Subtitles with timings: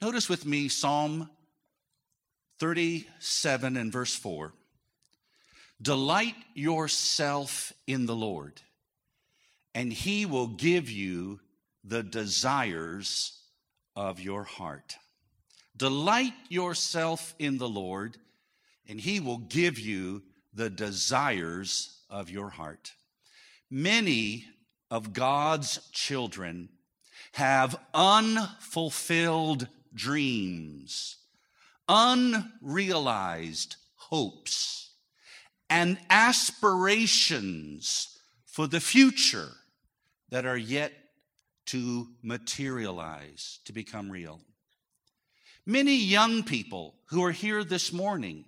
[0.00, 1.28] Notice with me Psalm
[2.60, 4.52] 37 and verse 4.
[5.82, 8.60] Delight yourself in the Lord,
[9.74, 11.40] and he will give you
[11.82, 13.40] the desires
[13.96, 14.96] of your heart.
[15.76, 18.18] Delight yourself in the Lord,
[18.88, 20.22] and he will give you
[20.54, 22.92] the desires of your heart.
[23.68, 24.44] Many
[24.92, 26.68] of God's children
[27.32, 29.66] have unfulfilled
[29.98, 31.16] dreams,
[31.88, 34.92] unrealized hopes,
[35.68, 39.50] and aspirations for the future
[40.30, 40.92] that are yet
[41.66, 44.40] to materialize, to become real.
[45.66, 48.46] Many young people who are here this morning,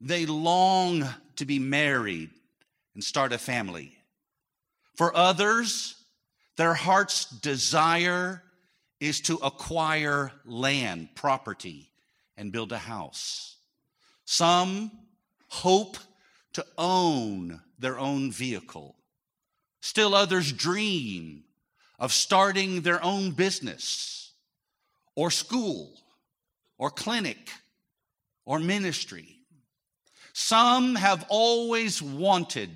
[0.00, 1.04] they long
[1.36, 2.30] to be married
[2.94, 3.92] and start a family.
[4.96, 5.94] For others,
[6.56, 8.42] their heart's desire
[9.00, 11.90] is to acquire land, property,
[12.36, 13.56] and build a house.
[14.26, 14.92] Some
[15.48, 15.96] hope
[16.52, 18.96] to own their own vehicle.
[19.80, 21.44] Still others dream
[21.98, 24.32] of starting their own business
[25.14, 25.98] or school
[26.78, 27.50] or clinic
[28.44, 29.38] or ministry.
[30.32, 32.70] Some have always wanted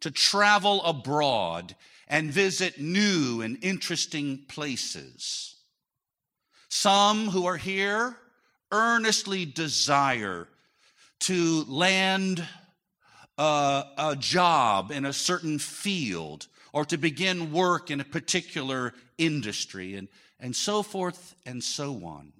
[0.00, 1.74] to travel abroad
[2.06, 5.56] and visit new and interesting places.
[6.68, 8.16] Some who are here
[8.70, 10.46] earnestly desire
[11.20, 12.46] to land
[13.38, 19.94] a, a, job in a certain field or to begin work in a particular industry
[19.94, 20.08] and,
[20.38, 22.32] and so forth and so on.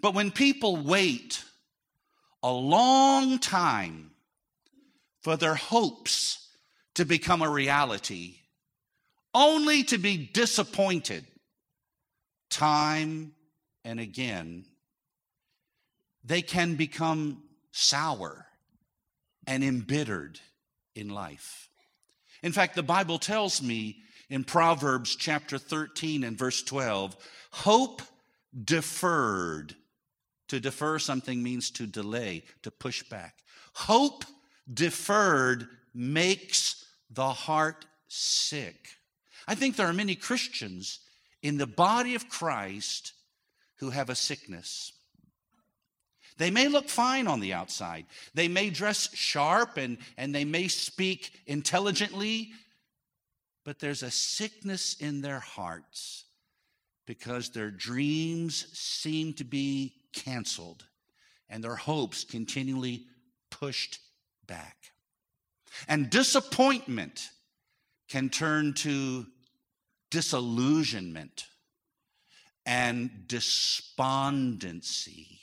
[0.00, 1.44] But when people wait
[2.42, 4.10] a long time
[5.22, 6.48] for their hopes
[6.94, 8.36] to become a reality,
[9.34, 11.24] only to be disappointed
[12.54, 13.32] time
[13.84, 14.64] and again,
[16.24, 18.46] they can become sour
[19.46, 20.40] and embittered
[20.94, 21.68] in life.
[22.42, 23.98] In fact, the Bible tells me
[24.30, 27.16] in Proverbs chapter 13 and verse 12
[27.50, 28.02] hope
[28.64, 29.74] deferred.
[30.48, 33.38] To defer something means to delay, to push back.
[33.72, 34.24] Hope
[34.72, 38.90] deferred makes the heart sick.
[39.48, 41.00] I think there are many Christians
[41.44, 43.12] in the body of Christ
[43.76, 44.92] who have a sickness.
[46.38, 48.06] They may look fine on the outside.
[48.32, 52.50] They may dress sharp and, and they may speak intelligently,
[53.62, 56.24] but there's a sickness in their hearts
[57.06, 60.84] because their dreams seem to be canceled
[61.50, 63.04] and their hopes continually
[63.50, 63.98] pushed
[64.46, 64.76] back.
[65.86, 67.28] And disappointment
[68.08, 69.26] can turn to
[70.14, 71.46] disillusionment
[72.64, 75.40] and despondency.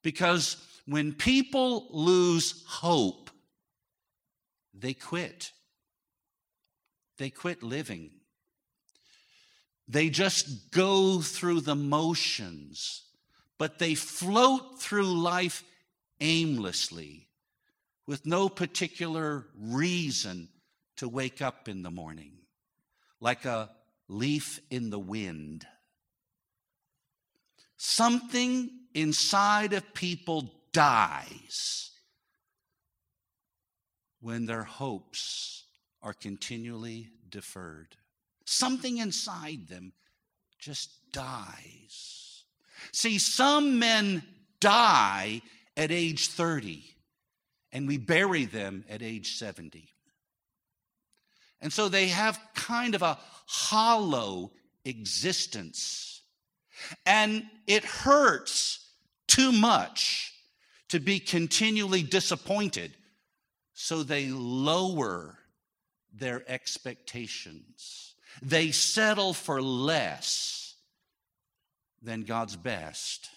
[0.00, 3.30] Because when people lose hope,
[4.72, 5.50] they quit.
[7.18, 8.12] They quit living.
[9.88, 13.02] They just go through the motions,
[13.58, 15.64] but they float through life
[16.20, 17.26] aimlessly
[18.06, 20.48] with no particular reason
[20.98, 22.34] to wake up in the morning,
[23.24, 23.70] like a
[24.06, 25.66] leaf in the wind.
[27.78, 31.90] Something inside of people dies
[34.20, 35.64] when their hopes
[36.02, 37.96] are continually deferred.
[38.44, 39.94] Something inside them
[40.58, 42.44] just dies.
[42.92, 44.22] See, some men
[44.60, 45.40] die
[45.78, 46.84] at age 30
[47.72, 49.93] and we bury them at age 70.
[51.60, 54.52] And so they have kind of a hollow
[54.84, 56.22] existence.
[57.06, 58.86] And it hurts
[59.26, 60.32] too much
[60.88, 62.92] to be continually disappointed.
[63.72, 65.38] So they lower
[66.12, 68.14] their expectations.
[68.42, 70.74] They settle for less
[72.02, 73.30] than God's best.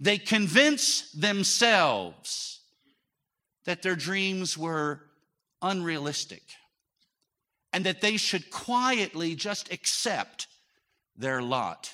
[0.00, 2.60] They convince themselves
[3.64, 5.00] that their dreams were
[5.62, 6.42] unrealistic
[7.72, 10.46] and that they should quietly just accept
[11.16, 11.92] their lot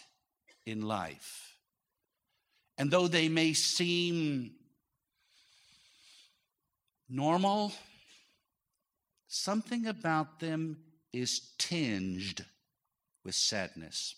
[0.67, 1.57] in life.
[2.79, 4.53] And though they may seem
[7.09, 7.73] normal,
[9.29, 10.79] something about them
[11.13, 12.45] is tinged
[13.25, 14.17] with sadness.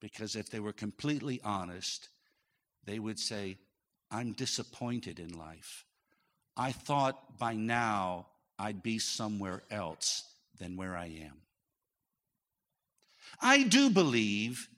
[0.00, 2.08] Because if they were completely honest,
[2.84, 3.58] they would say,
[4.10, 5.84] I'm disappointed in life.
[6.56, 8.26] I thought by now
[8.58, 10.24] I'd be somewhere else
[10.58, 11.38] than where I am.
[13.40, 14.68] I do believe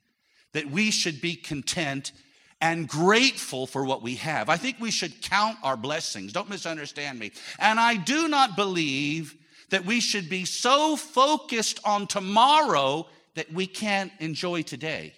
[0.53, 2.13] that we should be content
[2.61, 4.49] and grateful for what we have.
[4.49, 6.33] I think we should count our blessings.
[6.33, 7.33] Don't misunderstand me.
[7.59, 9.35] And I do not believe
[9.71, 15.13] that we should be so focused on tomorrow that we can't enjoy today.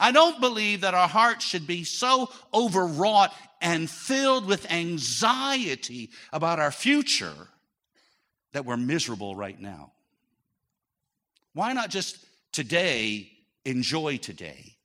[0.00, 6.58] I don't believe that our hearts should be so overwrought and filled with anxiety about
[6.58, 7.34] our future
[8.52, 9.92] that we're miserable right now.
[11.52, 12.18] Why not just
[12.50, 13.30] today
[13.66, 14.76] enjoy today?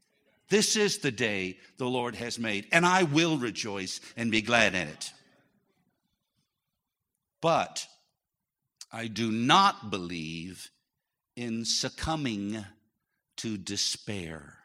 [0.50, 4.76] This is the day the Lord has made, and I will rejoice and be glad
[4.76, 5.12] in it.
[7.42, 7.88] But
[8.92, 10.70] I do not believe
[11.36, 12.64] in succumbing
[13.38, 14.58] to despair.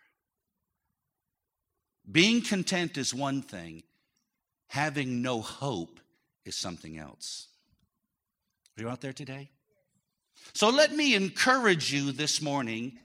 [2.10, 3.82] Being content is one thing,
[4.68, 6.00] having no hope
[6.44, 7.48] is something else.
[8.76, 9.50] Are you out there today?
[10.54, 12.98] So let me encourage you this morning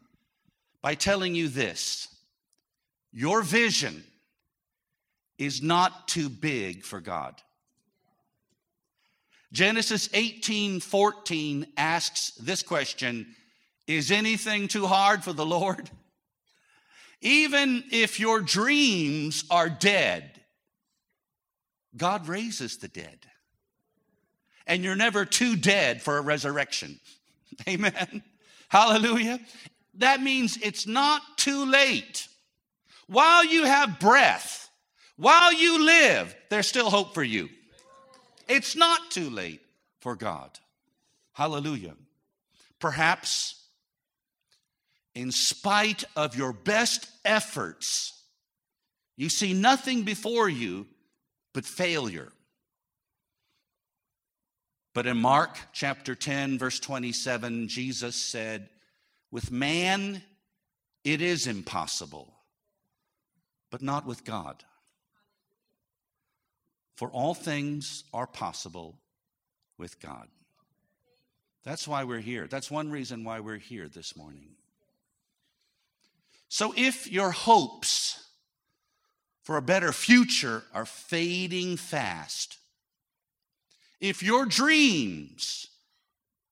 [0.82, 2.08] by telling you this
[3.12, 4.04] your vision
[5.38, 7.42] is not too big for God.
[9.52, 13.36] Genesis 18 14 asks this question
[13.88, 15.90] Is anything too hard for the Lord?
[17.22, 20.42] Even if your dreams are dead,
[21.96, 23.20] God raises the dead.
[24.68, 27.00] And you're never too dead for a resurrection.
[27.70, 28.24] Amen.
[28.68, 29.40] Hallelujah.
[29.96, 32.28] That means it's not too late.
[33.08, 34.70] While you have breath,
[35.16, 37.50] while you live, there's still hope for you.
[38.48, 39.62] It's not too late
[40.00, 40.52] for God.
[41.34, 41.96] Hallelujah.
[42.80, 43.65] Perhaps,
[45.16, 48.22] in spite of your best efforts,
[49.16, 50.86] you see nothing before you
[51.54, 52.32] but failure.
[54.94, 58.70] But in Mark chapter 10, verse 27, Jesus said,
[59.32, 60.22] With man
[61.04, 62.34] it is impossible,
[63.72, 64.64] but not with God.
[66.98, 68.98] For all things are possible
[69.78, 70.28] with God.
[71.64, 72.48] That's why we're here.
[72.48, 74.56] That's one reason why we're here this morning.
[76.56, 78.18] So if your hopes
[79.44, 82.60] for a better future are fading fast,
[84.00, 85.68] if your dreams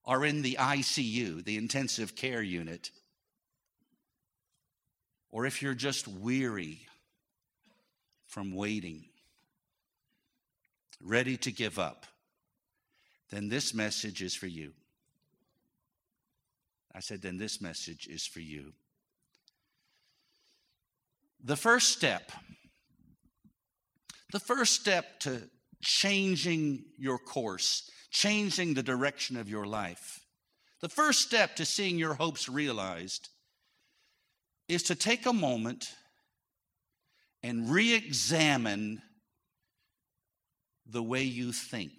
[0.03, 2.91] are in the ICU, the intensive care unit,
[5.31, 6.81] or if you're just weary
[8.25, 9.05] from waiting,
[11.00, 12.05] ready to give up,
[13.29, 14.73] then this message is for you.
[16.94, 18.73] I said, then this message is for you.
[21.43, 22.31] The first step,
[24.31, 25.41] the first step to
[25.81, 30.21] changing your course, changing the direction of your life,
[30.81, 33.29] the first step to seeing your hopes realized
[34.69, 35.85] is to take a moment
[37.41, 39.01] and re examine
[40.85, 41.93] the way you think.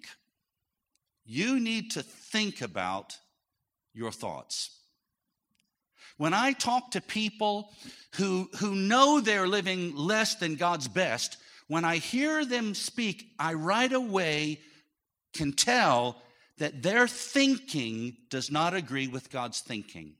[1.23, 3.13] You need to think about
[3.93, 4.84] your thoughts.
[6.17, 7.71] When I talk to people
[8.15, 13.53] who, who know they're living less than God's best, when I hear them speak, I
[13.53, 14.59] right away
[15.33, 16.21] can tell
[16.57, 20.13] that their thinking does not agree with God's thinking.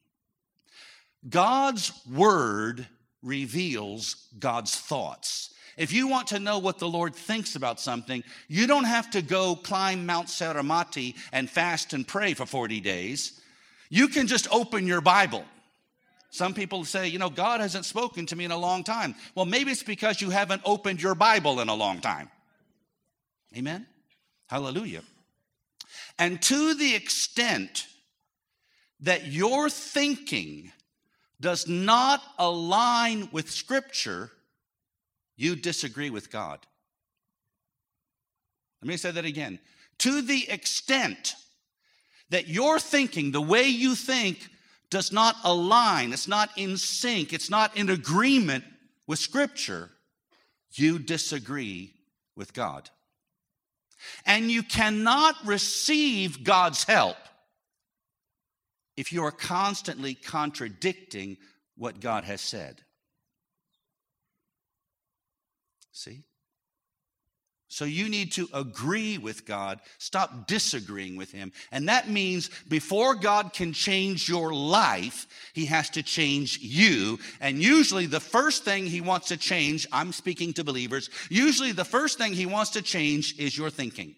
[1.30, 2.88] God's word
[3.24, 5.54] reveals God's thoughts.
[5.78, 9.22] If you want to know what the Lord thinks about something, you don't have to
[9.22, 13.42] go climb Mount Saramati and fast and pray for 40 days.
[13.90, 15.44] You can just open your Bible.
[16.36, 19.16] Some people say, you know, God hasn't spoken to me in a long time.
[19.36, 22.30] Well, maybe it's because you haven't opened your Bible in a long time.
[23.56, 23.88] Amen?
[24.48, 25.02] Hallelujah.
[26.20, 27.88] And to the extent
[29.00, 30.74] that your thinking
[31.40, 34.30] does not align with Scripture,
[35.38, 36.60] you disagree with God.
[38.82, 39.60] Let me say that again.
[40.00, 41.36] To the extent
[42.30, 44.50] that your thinking, the way you think,
[44.90, 48.64] does not align, it's not in sync, it's not in agreement
[49.08, 49.90] with Scripture,
[50.72, 51.94] you disagree
[52.36, 52.90] with God.
[54.26, 57.18] And you cannot receive God's help
[58.98, 61.38] if you are constantly contradicting
[61.78, 62.82] what God has said.
[65.92, 66.24] See?
[67.76, 71.52] So you need to agree with God, stop disagreeing with Him.
[71.74, 77.20] And that means before God can change your life, He has to change you.
[77.42, 81.84] And usually the first thing He wants to change, I'm speaking to believers, usually the
[81.84, 84.16] first thing He wants to change is your thinking.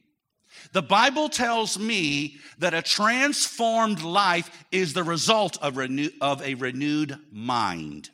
[0.74, 6.54] The Bible tells me that a transformed life is the result of, renew, of a
[6.54, 8.12] renewed mind.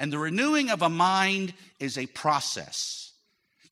[0.00, 3.11] And the renewing of a mind is a process.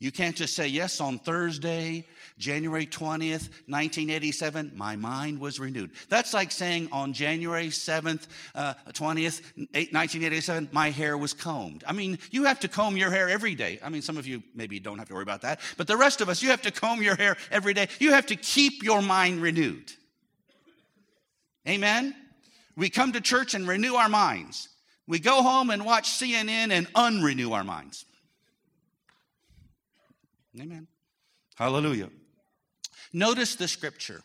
[0.01, 2.07] You can't just say, Yes, on Thursday,
[2.39, 5.91] January 20th, 1987, my mind was renewed.
[6.09, 11.85] That's like saying on January 7th, uh, 20th, 1987, my hair was combed.
[11.87, 13.79] I mean, you have to comb your hair every day.
[13.85, 16.23] I mean, some of you maybe don't have to worry about that, but the rest
[16.23, 17.89] of us, you have to comb your hair every day.
[17.99, 19.93] You have to keep your mind renewed.
[21.69, 22.17] Amen?
[22.75, 24.71] We come to church and renew our minds.
[25.07, 28.07] We go home and watch CNN and unrenew our minds.
[30.59, 30.87] Amen.
[31.57, 32.11] Hallelujah.
[33.13, 34.23] Notice the scripture.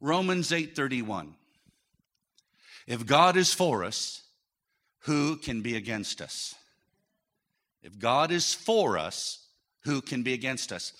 [0.00, 1.34] Romans 8:31.
[2.86, 4.22] If God is for us,
[5.00, 6.54] who can be against us?
[7.82, 9.46] If God is for us,
[9.80, 10.92] who can be against us?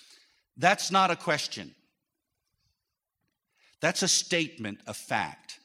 [0.57, 1.75] That's not a question.
[3.81, 5.61] That's a statement of fact.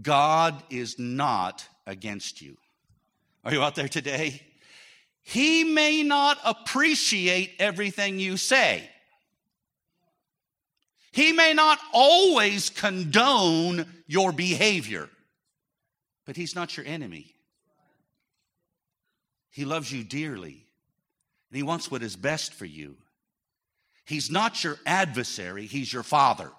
[0.00, 2.56] God is not against you.
[3.44, 4.46] Are you out there today?
[5.22, 8.88] He may not appreciate everything you say.
[11.12, 15.08] He may not always condone your behavior,
[16.24, 17.34] but He's not your enemy.
[19.50, 20.66] He loves you dearly,
[21.50, 22.96] and He wants what is best for you.
[24.04, 26.50] He's not your adversary, He's your Father.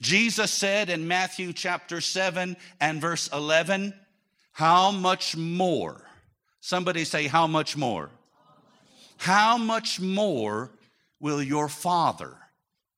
[0.00, 3.94] Jesus said in Matthew chapter 7 and verse 11,
[4.52, 6.02] How much more?
[6.62, 8.08] Somebody say, How much more?
[9.18, 10.70] How much more
[11.20, 12.34] will your Father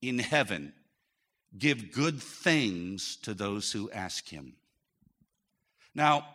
[0.01, 0.71] in heaven
[1.57, 4.53] give good things to those who ask him.
[5.93, 6.25] Now,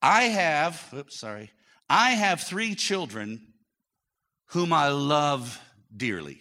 [0.00, 1.50] I have, oops, sorry,
[1.88, 3.40] I have three children
[4.46, 5.60] whom I love
[5.94, 6.40] dearly.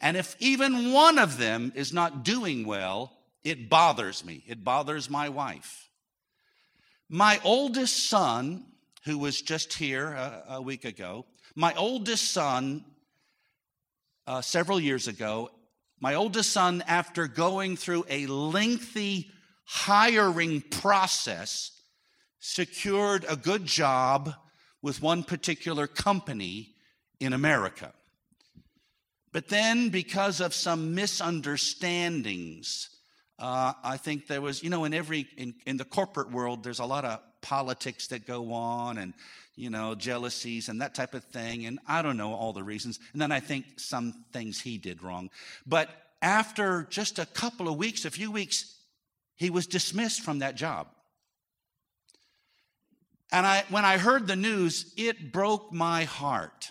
[0.00, 3.12] And if even one of them is not doing well,
[3.44, 4.44] it bothers me.
[4.46, 5.87] It bothers my wife.
[7.08, 8.64] My oldest son,
[9.04, 11.24] who was just here a, a week ago,
[11.54, 12.84] my oldest son
[14.26, 15.50] uh, several years ago.
[16.00, 19.30] My oldest son, after going through a lengthy
[19.64, 21.72] hiring process,
[22.38, 24.34] secured a good job
[24.82, 26.74] with one particular company
[27.18, 27.92] in America.
[29.32, 32.90] But then, because of some misunderstandings,
[33.38, 36.80] uh, I think there was, you know, in every in, in the corporate world, there's
[36.80, 39.14] a lot of politics that go on, and
[39.58, 41.66] you know, jealousies and that type of thing.
[41.66, 43.00] And I don't know all the reasons.
[43.12, 45.30] And then I think some things he did wrong.
[45.66, 45.90] But
[46.22, 48.76] after just a couple of weeks, a few weeks,
[49.34, 50.86] he was dismissed from that job.
[53.32, 56.70] And I, when I heard the news, it broke my heart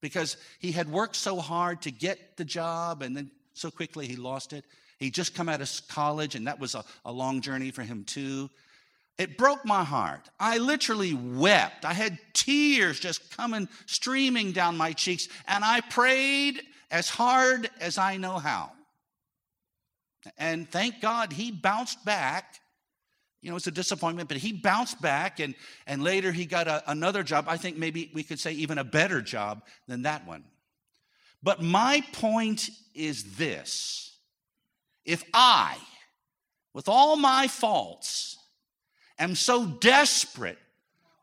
[0.00, 4.14] because he had worked so hard to get the job and then so quickly he
[4.14, 4.64] lost it.
[4.98, 8.04] He just come out of college and that was a, a long journey for him
[8.04, 8.50] too.
[9.16, 10.28] It broke my heart.
[10.38, 11.84] I literally wept.
[11.84, 17.98] I had tears just coming, streaming down my cheeks, and I prayed as hard as
[17.98, 18.70] I know how.
[20.36, 22.60] And thank God he bounced back.
[23.40, 25.56] You know, it's a disappointment, but he bounced back, and,
[25.88, 27.46] and later he got a, another job.
[27.48, 30.44] I think maybe we could say even a better job than that one.
[31.42, 34.17] But my point is this
[35.08, 35.78] if I,
[36.74, 38.36] with all my faults,
[39.18, 40.58] am so desperate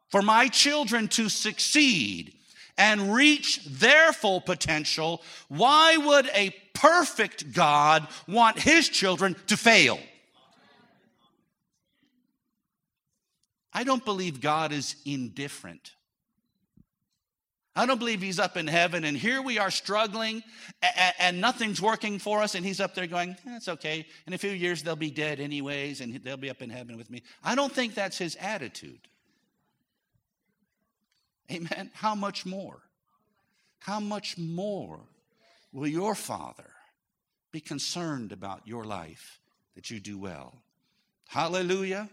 [0.10, 2.34] for my children to succeed
[2.80, 10.00] and reach their full potential, why would a perfect God want his children to fail?
[13.72, 15.92] I don't believe God is indifferent.
[17.76, 20.44] I don't believe he's up in heaven and here we are struggling
[20.82, 24.06] and, and nothing's working for us and he's up there going, that's okay.
[24.26, 27.10] In a few years they'll be dead anyways and they'll be up in heaven with
[27.10, 27.22] me.
[27.44, 29.10] I don't think that's his attitude.
[31.52, 31.92] Amen.
[31.94, 32.82] How much more?
[33.80, 35.02] How much more
[35.74, 36.72] will your Father
[37.52, 39.40] be concerned about your life
[39.76, 40.56] that you do well?
[41.28, 42.10] Hallelujah.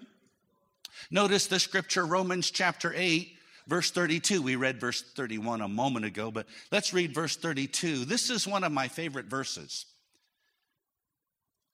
[1.11, 6.31] Notice the scripture, Romans chapter 8 Verse 32, we read verse 31 a moment ago,
[6.31, 8.04] but let's read verse 32.
[8.04, 9.87] This is one of my favorite verses.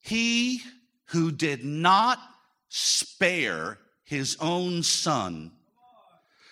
[0.01, 0.61] He
[1.07, 2.19] who did not
[2.69, 5.53] spare his own son,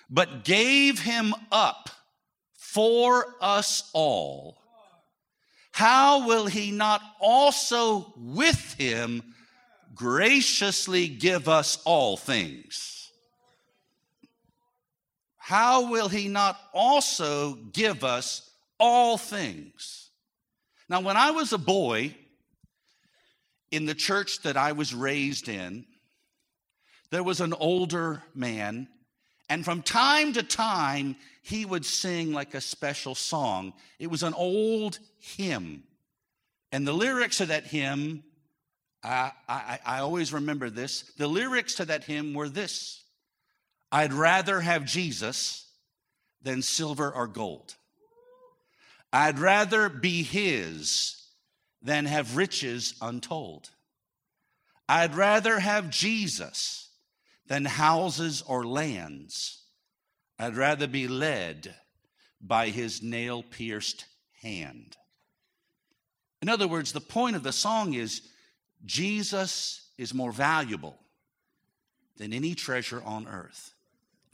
[0.09, 1.90] but gave him up
[2.55, 4.59] for us all,
[5.73, 9.23] how will he not also with him
[9.95, 12.96] graciously give us all things?
[15.47, 18.50] How will he not also give us
[18.81, 20.11] all things.
[20.88, 22.17] Now, when I was a boy
[23.71, 25.85] in the church that I was raised in,
[27.12, 28.88] there was an older man,
[29.49, 33.73] and from time to time, he would sing like a special song.
[34.00, 35.85] It was an old hymn.
[36.73, 38.25] And the lyrics of that hymn,
[39.05, 41.03] I, I, I always remember this.
[41.19, 43.05] The lyrics to that hymn were this
[43.90, 45.71] I'd rather have Jesus
[46.43, 47.75] than silver or gold.
[49.12, 51.23] I'd rather be his
[51.83, 53.71] than have riches untold.
[54.88, 56.90] I'd rather have Jesus
[57.47, 59.62] than houses or lands.
[60.38, 61.75] I'd rather be led
[62.40, 64.05] by his nail pierced
[64.43, 64.97] hand.
[66.43, 68.23] In other words, the point of the song is
[68.85, 70.97] Jesus is more valuable
[72.19, 73.73] than any treasure on earth.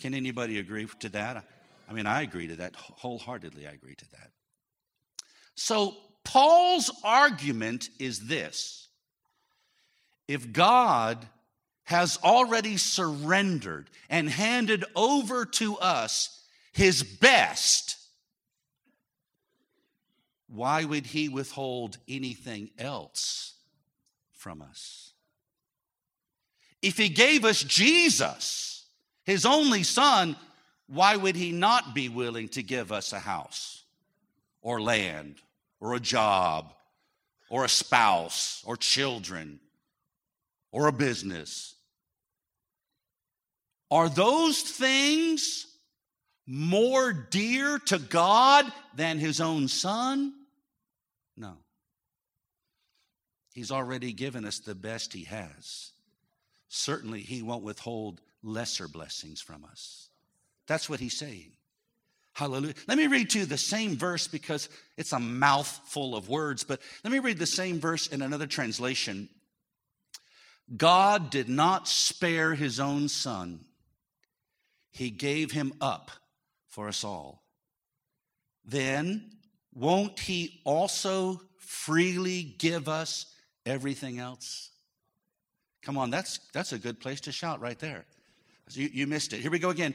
[0.02, 1.44] Can anybody agree to that?
[1.88, 3.68] I mean, I agree to that wholeheartedly.
[3.68, 4.32] I agree to that.
[5.54, 5.94] So,
[6.24, 8.88] Paul's argument is this
[10.26, 11.24] if God
[11.84, 16.42] has already surrendered and handed over to us
[16.72, 17.96] his best,
[20.48, 23.54] why would he withhold anything else
[24.32, 25.12] from us?
[26.80, 28.71] If he gave us Jesus,
[29.24, 30.36] his only son,
[30.86, 33.84] why would he not be willing to give us a house
[34.60, 35.36] or land
[35.80, 36.72] or a job
[37.48, 39.60] or a spouse or children
[40.70, 41.74] or a business?
[43.90, 45.66] Are those things
[46.46, 50.32] more dear to God than his own son?
[51.36, 51.58] No.
[53.54, 55.92] He's already given us the best he has.
[56.74, 60.08] Certainly, he won't withhold lesser blessings from us.
[60.66, 61.52] That's what he's saying.
[62.32, 62.72] Hallelujah.
[62.88, 66.80] Let me read to you the same verse because it's a mouthful of words, but
[67.04, 69.28] let me read the same verse in another translation.
[70.74, 73.66] God did not spare his own son,
[74.90, 76.10] he gave him up
[76.68, 77.42] for us all.
[78.64, 79.30] Then
[79.74, 83.26] won't he also freely give us
[83.66, 84.71] everything else?
[85.82, 88.04] Come on, that's, that's a good place to shout right there.
[88.70, 89.40] You, you missed it.
[89.40, 89.94] Here we go again.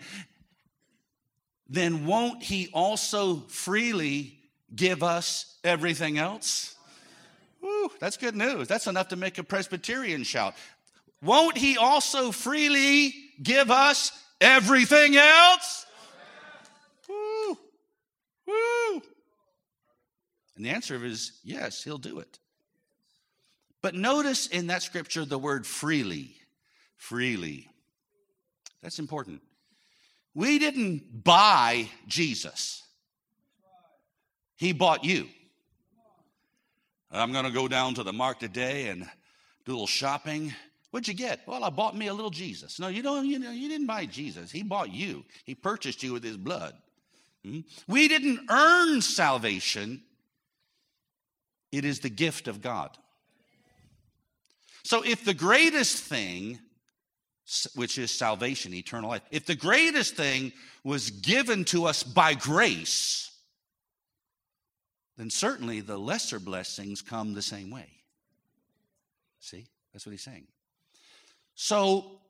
[1.70, 4.40] Then won't he also freely
[4.76, 6.76] give us everything else?
[7.62, 8.68] Woo, that's good news.
[8.68, 10.54] That's enough to make a Presbyterian shout.
[11.22, 15.86] Won't he also freely give us everything else?
[17.10, 17.58] Woo,
[18.46, 19.02] woo.
[20.56, 22.40] And the answer is yes, he'll do it.
[23.82, 26.36] But notice in that scripture the word freely.
[26.96, 27.68] Freely.
[28.82, 29.42] That's important.
[30.34, 32.84] We didn't buy Jesus,
[34.56, 35.28] He bought you.
[37.10, 39.04] I'm going to go down to the market today and
[39.66, 40.54] do a little shopping.
[40.92, 41.42] What'd you get?
[41.48, 42.80] Well, I bought me a little Jesus.
[42.80, 43.26] No, you don't.
[43.26, 44.52] You, know, you didn't buy Jesus.
[44.52, 45.24] He bought you.
[45.46, 46.76] He purchased you with His blood.
[47.44, 47.62] Hmm?
[47.88, 50.04] We didn't earn salvation.
[51.72, 52.98] It is the gift of God.
[54.88, 56.60] So, if the greatest thing,
[57.76, 63.30] which is salvation, eternal life, if the greatest thing was given to us by grace,
[65.18, 67.90] then certainly the lesser blessings come the same way.
[69.42, 70.48] See, that's what he's saying.
[71.54, 72.22] So,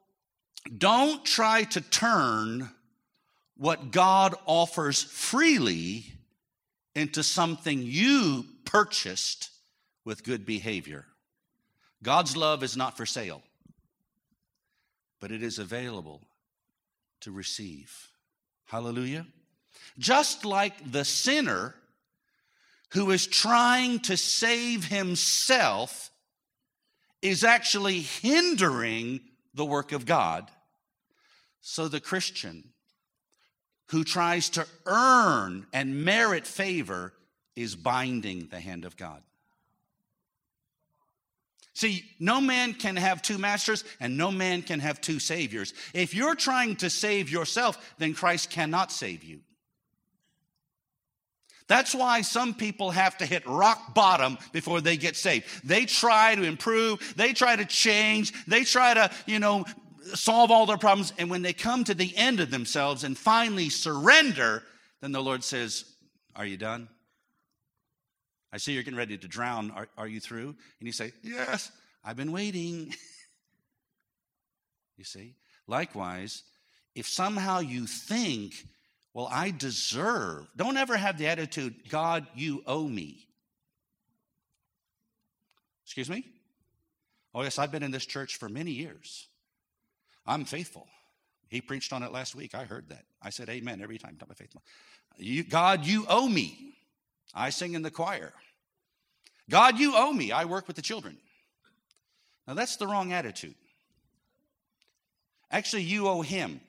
[0.76, 2.72] don't try to turn
[3.56, 6.06] what God offers freely
[6.96, 9.52] into something you purchased
[10.06, 11.06] with good behavior.
[12.04, 13.42] God's love is not for sale,
[15.20, 16.22] but it is available
[17.22, 18.10] to receive.
[18.66, 19.26] Hallelujah.
[19.98, 21.74] Just like the sinner
[22.92, 26.12] who is trying to save himself
[27.22, 29.20] is actually hindering
[29.54, 30.50] the work of God.
[31.62, 32.70] So the Christian
[33.90, 37.14] who tries to earn and merit favor
[37.56, 39.24] is binding the hand of God.
[41.78, 45.76] See, no man can have two masters and no man can have two saviors.
[45.94, 49.42] If you're trying to save yourself, then Christ cannot save you.
[51.68, 55.46] That's why some people have to hit rock bottom before they get saved.
[55.64, 59.64] They try to improve, they try to change, they try to, you know,
[60.16, 61.14] solve all their problems.
[61.20, 64.64] And when they come to the end of themselves and finally surrender,
[65.02, 65.86] then the Lord says,
[66.36, 66.90] Are you done?
[68.52, 69.72] I see you're getting ready to drown.
[69.72, 70.56] Are, are you through?
[70.80, 71.72] And you say, Yes,
[72.04, 72.94] I've been waiting.
[74.98, 75.36] you see?
[75.68, 76.44] Likewise,
[76.96, 78.54] if somehow you think
[79.18, 80.48] well, I deserve.
[80.56, 83.26] Don't ever have the attitude, God, you owe me.
[85.86, 86.24] Excuse me?
[87.34, 89.28] Oh, yes, I've been in this church for many years.
[90.28, 90.86] I'm faithful.
[91.48, 92.54] He preached on it last week.
[92.54, 93.06] I heard that.
[93.20, 94.20] I said amen every time.
[95.18, 96.76] You, God, you owe me.
[97.34, 98.34] I sing in the choir.
[99.50, 100.32] God, you owe me.
[100.32, 101.18] I work with the children.
[102.48, 103.56] Now, that's the wrong attitude.
[105.52, 106.60] Actually, you owe him.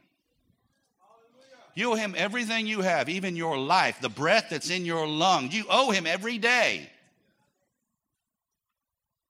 [1.74, 5.54] You owe him everything you have, even your life, the breath that's in your lungs.
[5.54, 6.90] You owe him every day.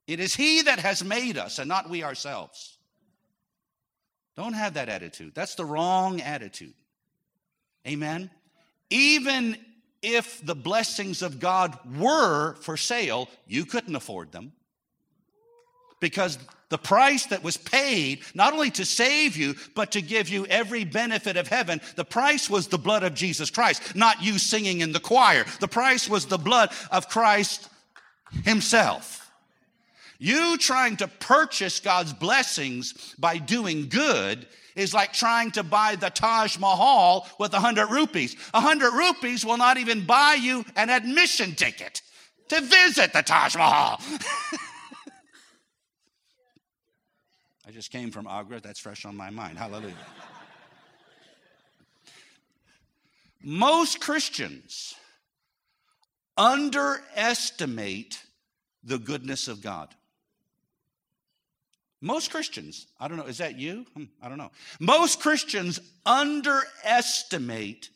[0.06, 2.78] It is he that has made us and not we ourselves.
[4.36, 5.34] Don't have that attitude.
[5.34, 6.72] That's the wrong attitude.
[7.86, 8.30] Amen.
[8.88, 9.58] Even
[10.02, 14.52] if the blessings of God were for sale, you couldn't afford them
[16.00, 20.46] because the price that was paid, not only to save you, but to give you
[20.46, 24.80] every benefit of heaven, the price was the blood of Jesus Christ, not you singing
[24.80, 25.44] in the choir.
[25.60, 27.68] The price was the blood of Christ
[28.44, 29.32] Himself.
[30.18, 34.46] You trying to purchase God's blessings by doing good
[34.78, 38.36] is like trying to buy the Taj Mahal with a hundred rupees.
[38.54, 42.00] A hundred rupees will not even buy you an admission ticket
[42.48, 44.00] to visit the Taj Mahal.
[47.66, 48.60] I just came from Agra.
[48.60, 49.58] That's fresh on my mind.
[49.58, 49.94] Hallelujah.
[53.42, 54.94] Most Christians
[56.36, 58.22] underestimate
[58.84, 59.94] the goodness of God.
[62.00, 63.84] Most Christians, I don't know, is that you?
[63.94, 64.50] Hmm, I don't know.
[64.78, 67.90] Most Christians underestimate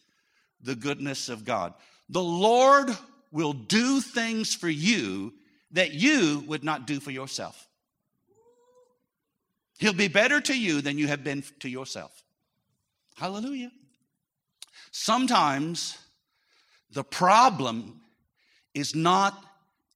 [0.61, 1.75] the goodness of God.
[2.09, 2.91] The Lord
[3.31, 5.33] will do things for you
[5.71, 7.69] that you would not do for yourself.
[9.79, 12.23] He'll be better to you than you have been to yourself.
[13.17, 13.73] Hallelujah.
[14.91, 15.99] Sometimes
[16.91, 18.01] the problem
[18.75, 19.43] is not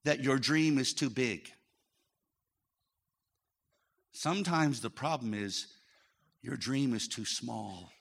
[0.05, 1.51] that your dream is too big.
[4.17, 5.67] Sometimes the problem is
[6.41, 7.93] your dream is too small.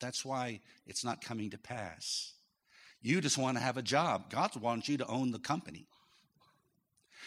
[0.00, 2.32] That's why it's not coming to pass.
[3.02, 4.30] You just want to have a job.
[4.30, 5.86] God wants you to own the company.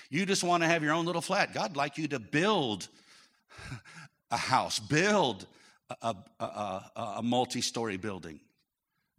[0.10, 1.54] You just want to have your own little flat.
[1.54, 2.88] God'd like you to build
[4.32, 5.46] a house, build
[6.02, 8.40] a, a, a, a multi story building.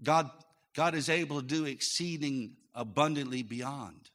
[0.02, 0.29] God,
[0.74, 4.11] God is able to do exceeding abundantly beyond.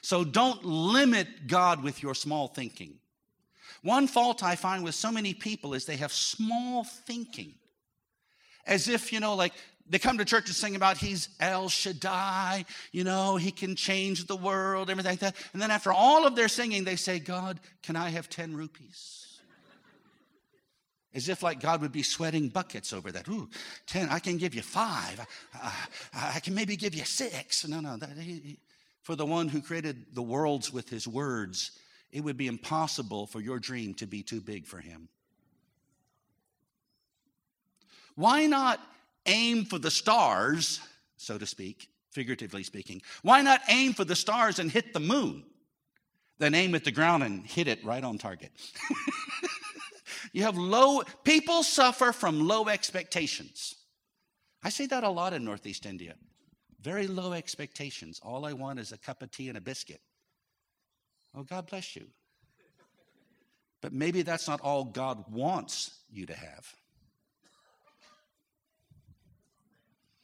[0.00, 2.98] So don't limit God with your small thinking.
[3.82, 7.54] One fault I find with so many people is they have small thinking.
[8.64, 9.52] As if, you know, like
[9.88, 14.26] they come to church and sing about he's El Shaddai, you know, he can change
[14.26, 15.36] the world, everything like that.
[15.52, 19.40] And then after all of their singing, they say, God, can I have 10 rupees?
[21.14, 23.28] As if like God would be sweating buckets over that.
[23.28, 23.50] Ooh,
[23.86, 25.20] 10, I can give you five.
[25.54, 25.72] I,
[26.14, 27.66] I, I can maybe give you six.
[27.66, 27.96] No, no.
[27.98, 28.58] That, he,
[29.02, 31.72] for the one who created the worlds with his words,
[32.10, 35.08] it would be impossible for your dream to be too big for him.
[38.14, 38.80] Why not
[39.26, 40.80] aim for the stars,
[41.16, 43.02] so to speak, figuratively speaking?
[43.22, 45.44] Why not aim for the stars and hit the moon?
[46.38, 48.50] Then aim at the ground and hit it right on target.
[50.32, 53.74] you have low, people suffer from low expectations.
[54.62, 56.14] I see that a lot in Northeast India.
[56.82, 58.20] Very low expectations.
[58.22, 60.00] All I want is a cup of tea and a biscuit.
[61.34, 62.06] Oh, God bless you.
[63.80, 66.74] But maybe that's not all God wants you to have.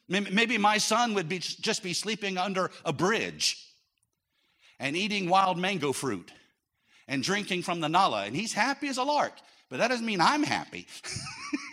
[0.09, 3.63] Maybe my son would be, just be sleeping under a bridge
[4.81, 6.33] and eating wild mango fruit
[7.07, 9.33] and drinking from the nala, and he's happy as a lark.
[9.69, 10.87] But that doesn't mean I'm happy.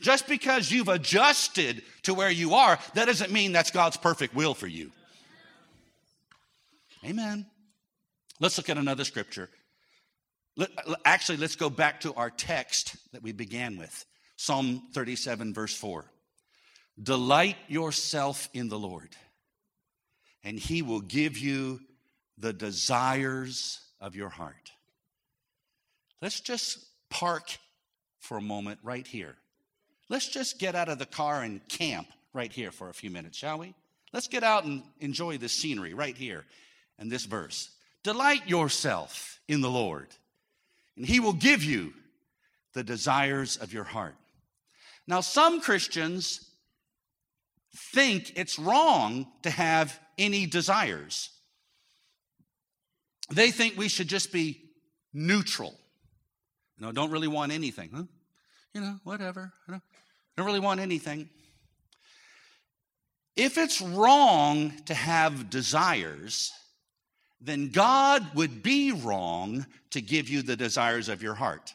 [0.00, 4.54] just because you've adjusted to where you are, that doesn't mean that's God's perfect will
[4.54, 4.92] for you.
[7.04, 7.46] Amen.
[8.40, 9.48] Let's look at another scripture.
[11.04, 14.04] Actually, let's go back to our text that we began with
[14.36, 16.04] Psalm 37, verse 4.
[17.02, 19.10] Delight yourself in the Lord,
[20.42, 21.80] and He will give you
[22.38, 24.72] the desires of your heart.
[26.22, 26.78] Let's just
[27.10, 27.58] park
[28.20, 29.36] for a moment right here.
[30.08, 33.38] Let's just get out of the car and camp right here for a few minutes,
[33.38, 33.74] shall we?
[34.12, 36.44] Let's get out and enjoy the scenery right here
[36.98, 37.70] and this verse.
[38.02, 40.08] Delight yourself in the Lord,
[40.96, 41.92] and He will give you
[42.72, 44.14] the desires of your heart.
[45.08, 46.50] Now, some Christians
[47.74, 51.30] think it's wrong to have any desires.
[53.30, 54.62] They think we should just be
[55.12, 55.74] neutral.
[56.78, 57.90] You know, don't really want anything.
[57.94, 58.04] Huh?
[58.72, 59.52] You know, whatever.
[60.36, 61.28] Don't really want anything.
[63.36, 66.52] If it's wrong to have desires,
[67.40, 71.74] then God would be wrong to give you the desires of your heart.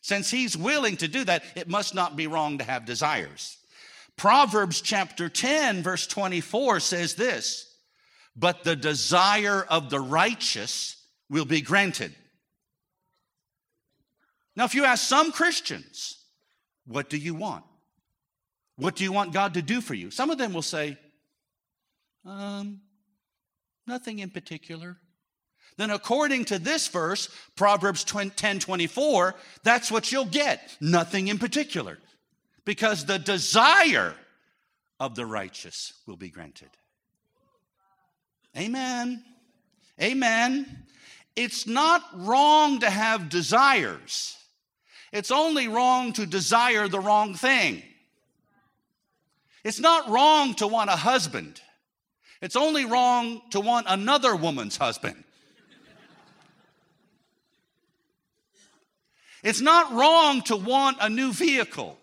[0.00, 3.58] Since He's willing to do that, it must not be wrong to have desires.
[4.16, 7.78] Proverbs chapter 10, verse 24 says this
[8.34, 10.96] But the desire of the righteous
[11.30, 12.14] will be granted.
[14.56, 16.16] Now, if you ask some Christians,
[16.88, 17.64] what do you want?
[18.76, 20.10] What do you want God to do for you?
[20.10, 20.96] Some of them will say,
[22.24, 22.80] um,
[23.86, 24.96] nothing in particular.
[25.76, 30.76] Then, according to this verse, Proverbs 10 24, that's what you'll get.
[30.80, 31.98] Nothing in particular.
[32.64, 34.14] Because the desire
[34.98, 36.70] of the righteous will be granted.
[38.56, 39.22] Amen.
[40.00, 40.84] Amen.
[41.36, 44.37] It's not wrong to have desires.
[45.12, 47.82] It's only wrong to desire the wrong thing.
[49.64, 51.60] It's not wrong to want a husband.
[52.40, 55.24] It's only wrong to want another woman's husband.
[59.42, 61.96] It's not wrong to want a new vehicle.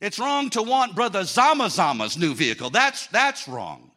[0.00, 2.70] It's wrong to want Brother Zama Zama's new vehicle.
[2.70, 3.92] That's, that's wrong.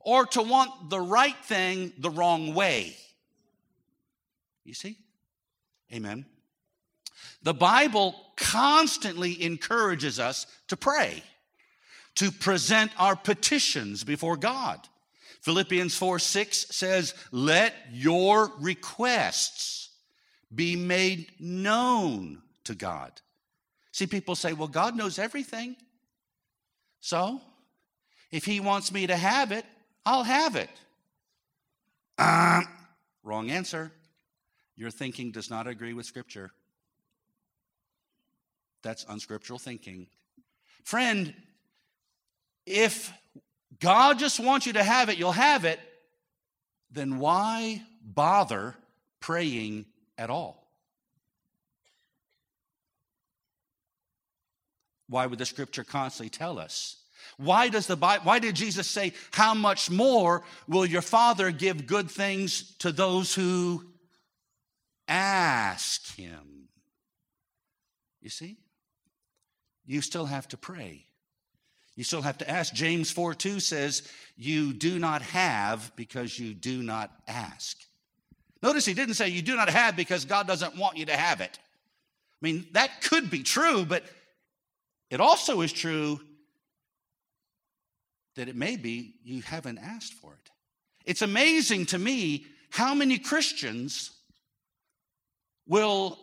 [0.00, 2.96] Or to want the right thing the wrong way.
[4.64, 4.96] You see?
[5.92, 6.24] Amen.
[7.44, 11.22] The Bible constantly encourages us to pray
[12.16, 14.80] to present our petitions before God.
[15.42, 19.90] Philippians 4 6 says, Let your requests
[20.54, 23.12] be made known to God.
[23.92, 25.76] See, people say, Well, God knows everything.
[27.00, 27.42] So,
[28.30, 29.66] if He wants me to have it,
[30.06, 30.70] I'll have it.
[32.16, 32.62] Uh,
[33.22, 33.92] wrong answer.
[34.76, 36.52] Your thinking does not agree with Scripture.
[38.84, 40.06] That's unscriptural thinking.
[40.84, 41.34] Friend,
[42.66, 43.12] if
[43.80, 45.80] God just wants you to have it, you'll have it,
[46.90, 48.76] then why bother
[49.20, 49.86] praying
[50.18, 50.68] at all?
[55.08, 56.96] Why would the scripture constantly tell us?
[57.38, 61.86] Why does the Bible, why did Jesus say, How much more will your Father give
[61.86, 63.84] good things to those who
[65.08, 66.68] ask him?
[68.20, 68.58] You see?
[69.86, 71.06] You still have to pray.
[71.96, 72.74] You still have to ask.
[72.74, 77.76] James 4 2 says, You do not have because you do not ask.
[78.62, 81.40] Notice he didn't say you do not have because God doesn't want you to have
[81.40, 81.58] it.
[81.58, 84.04] I mean, that could be true, but
[85.10, 86.20] it also is true
[88.36, 90.50] that it may be you haven't asked for it.
[91.04, 94.10] It's amazing to me how many Christians
[95.66, 96.18] will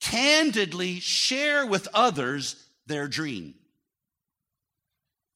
[0.00, 2.56] candidly share with others
[2.86, 3.54] their dream.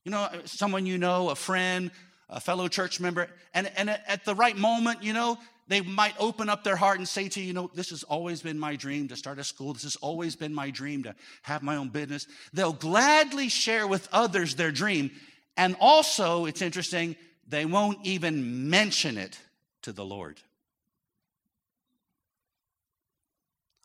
[0.04, 1.90] You know, someone you know, a friend,
[2.28, 6.48] a fellow church member, and, and at the right moment, you know, they might open
[6.48, 9.08] up their heart and say to you, you know, this has always been my dream
[9.08, 9.72] to start a school.
[9.72, 12.26] This has always been my dream to have my own business.
[12.52, 15.10] They'll gladly share with others their dream.
[15.56, 17.16] And also, it's interesting,
[17.48, 19.38] they won't even mention it
[19.82, 20.40] to the Lord.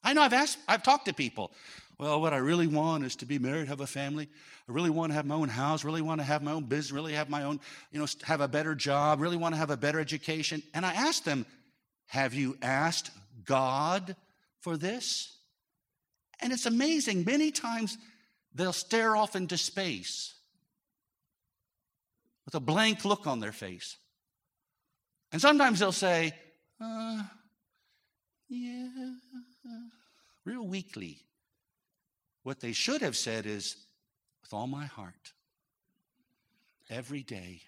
[0.03, 1.51] I know I've asked, I've talked to people
[2.01, 4.27] well, what I really want is to be married, have a family.
[4.67, 6.91] I really want to have my own house, really want to have my own business,
[6.91, 7.59] really have my own,
[7.91, 10.63] you know, have a better job, really want to have a better education.
[10.73, 11.45] And I asked them,
[12.07, 13.11] Have you asked
[13.45, 14.15] God
[14.61, 15.37] for this?
[16.39, 17.23] And it's amazing.
[17.23, 17.99] Many times
[18.55, 20.33] they'll stare off into space
[22.45, 23.95] with a blank look on their face.
[25.31, 26.33] And sometimes they'll say,
[26.83, 27.21] uh,
[28.49, 28.87] Yeah,
[30.45, 31.19] real weakly.
[32.43, 33.75] What they should have said is,
[34.41, 35.33] with all my heart,
[36.89, 37.61] every day,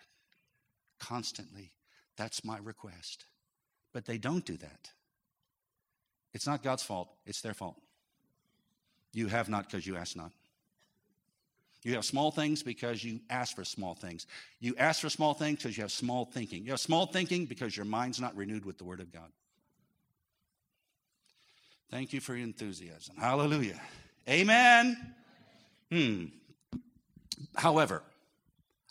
[0.99, 1.71] constantly,
[2.17, 3.25] that's my request.
[3.93, 4.89] But they don't do that.
[6.33, 7.79] It's not God's fault, it's their fault.
[9.13, 10.31] You have not because you ask not.
[11.83, 14.25] You have small things because you ask for small things.
[14.59, 16.63] You ask for small things because you have small thinking.
[16.63, 19.29] You have small thinking because your mind's not renewed with the Word of God.
[21.91, 23.15] Thank you for your enthusiasm.
[23.19, 23.79] Hallelujah.
[24.29, 25.15] Amen.
[25.91, 26.25] Hmm.
[27.55, 28.01] However,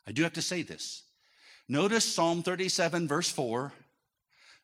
[0.06, 1.02] I do have to say this.
[1.68, 3.72] Notice Psalm 37, verse 4,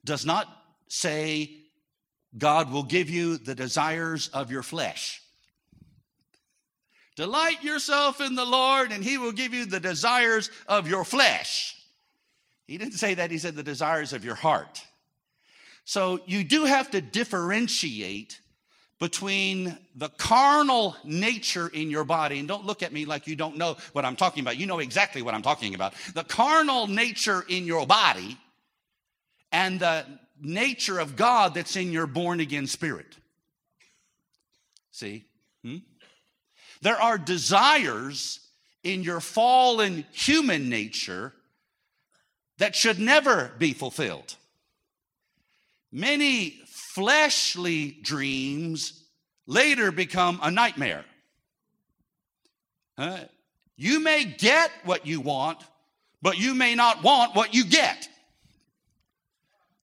[0.04, 0.46] does not
[0.88, 1.50] say
[2.37, 5.22] God will give you the desires of your flesh.
[7.16, 11.74] Delight yourself in the Lord, and He will give you the desires of your flesh.
[12.66, 14.83] He didn't say that, He said the desires of your heart.
[15.85, 18.40] So you do have to differentiate
[18.98, 23.56] between the carnal nature in your body, and don't look at me like you don't
[23.56, 24.56] know what I'm talking about.
[24.56, 25.94] You know exactly what I'm talking about.
[26.14, 28.37] The carnal nature in your body
[29.52, 30.04] and the
[30.40, 33.16] nature of God that's in your born again spirit.
[34.90, 35.24] See?
[35.62, 35.78] Hmm?
[36.82, 38.40] There are desires
[38.82, 41.32] in your fallen human nature
[42.58, 44.34] that should never be fulfilled.
[45.92, 46.61] Many
[46.98, 49.04] fleshly dreams
[49.46, 51.04] later become a nightmare.
[53.76, 55.62] You may get what you want,
[56.20, 58.08] but you may not want what you get.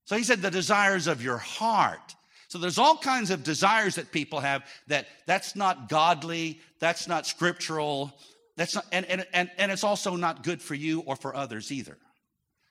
[0.04, 2.15] So he said the desires of your heart.
[2.49, 7.25] So there's all kinds of desires that people have that that's not godly, that's not
[7.25, 8.13] scriptural,
[8.58, 11.71] that's not, and, and, and, and it's also not good for you or for others
[11.71, 11.97] either.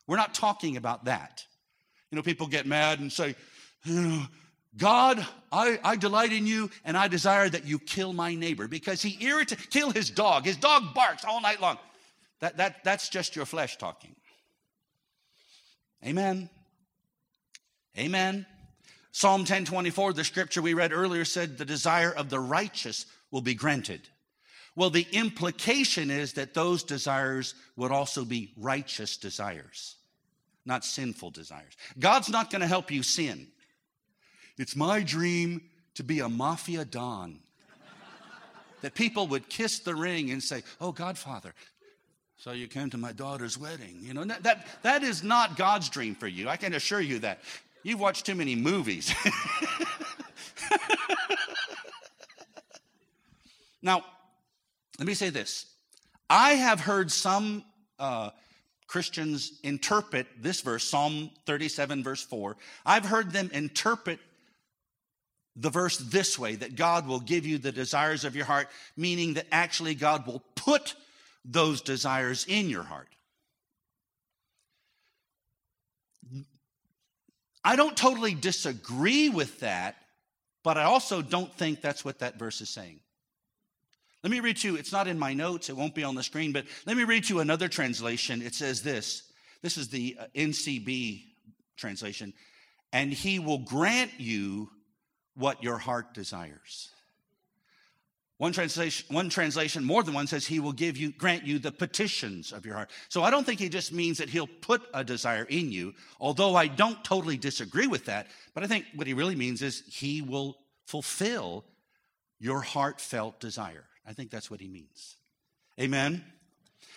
[0.06, 1.42] We're not talking about that.
[2.10, 3.34] You know, people get mad and say,
[3.84, 4.22] you know,
[4.76, 9.00] God, I, I delight in you and I desire that you kill my neighbor because
[9.00, 10.44] he irritates, kill his dog.
[10.44, 11.78] His dog barks all night long.
[12.40, 14.16] That, that, that's just your flesh talking.
[16.04, 16.50] Amen.
[17.96, 18.46] Amen.
[19.12, 23.54] Psalm 1024, the scripture we read earlier said, the desire of the righteous will be
[23.54, 24.00] granted.
[24.74, 29.94] Well, the implication is that those desires would also be righteous desires,
[30.66, 31.76] not sinful desires.
[31.96, 33.46] God's not going to help you sin.
[34.58, 35.62] It's my dream
[35.94, 37.38] to be a mafia don.
[38.82, 41.54] that people would kiss the ring and say, Oh, Godfather,
[42.36, 43.98] so you came to my daughter's wedding.
[44.02, 46.48] You know, that, that is not God's dream for you.
[46.48, 47.40] I can assure you that.
[47.82, 49.14] You've watched too many movies.
[53.82, 54.04] now,
[54.98, 55.66] let me say this.
[56.30, 57.64] I have heard some
[57.98, 58.30] uh,
[58.86, 62.56] Christians interpret this verse, Psalm 37, verse 4.
[62.86, 64.18] I've heard them interpret
[65.56, 69.34] the verse this way that God will give you the desires of your heart, meaning
[69.34, 70.94] that actually God will put
[71.44, 73.08] those desires in your heart.
[77.64, 79.96] I don't totally disagree with that,
[80.62, 83.00] but I also don't think that's what that verse is saying.
[84.22, 86.52] Let me read you, it's not in my notes, it won't be on the screen,
[86.52, 88.42] but let me read you another translation.
[88.42, 89.30] It says this
[89.62, 91.22] this is the uh, NCB
[91.76, 92.34] translation,
[92.92, 94.70] and he will grant you
[95.34, 96.90] what your heart desires.
[98.38, 101.70] One translation, one translation, more than one says he will give you, grant you the
[101.70, 102.90] petitions of your heart.
[103.08, 106.56] So I don't think he just means that he'll put a desire in you, although
[106.56, 108.26] I don't totally disagree with that.
[108.52, 111.64] But I think what he really means is he will fulfill
[112.40, 113.84] your heartfelt desire.
[114.06, 115.16] I think that's what he means.
[115.80, 116.24] Amen.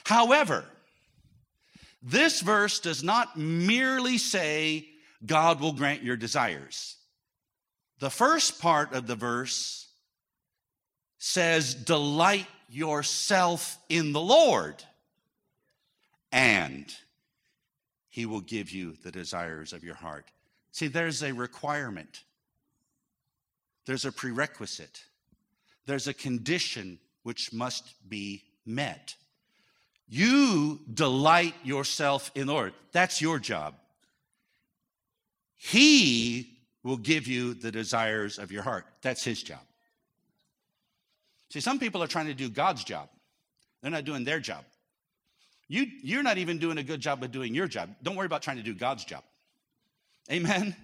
[0.06, 0.65] However,
[2.02, 4.89] this verse does not merely say
[5.26, 6.96] God will grant your desires.
[7.99, 9.88] The first part of the verse
[11.17, 14.83] says, Delight yourself in the Lord,
[16.31, 16.86] and
[18.10, 20.25] he will give you the desires of your heart.
[20.71, 22.23] See, there's a requirement,
[23.86, 25.03] there's a prerequisite,
[25.86, 29.15] there's a condition which must be met.
[30.10, 32.73] You delight yourself in the Lord.
[32.91, 33.75] That's your job.
[35.55, 38.85] He will give you the desires of your heart.
[39.01, 39.59] That's his job.
[41.49, 43.09] See, some people are trying to do God's job,
[43.81, 44.63] they're not doing their job.
[45.69, 47.89] You, you're not even doing a good job of doing your job.
[48.01, 49.23] Don't worry about trying to do God's job.
[50.31, 50.75] Amen.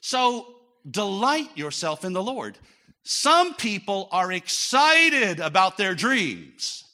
[0.00, 0.46] So
[0.90, 2.56] delight yourself in the Lord.
[3.02, 6.84] Some people are excited about their dreams,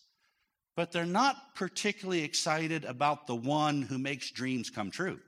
[0.76, 5.20] but they're not particularly excited about the one who makes dreams come true.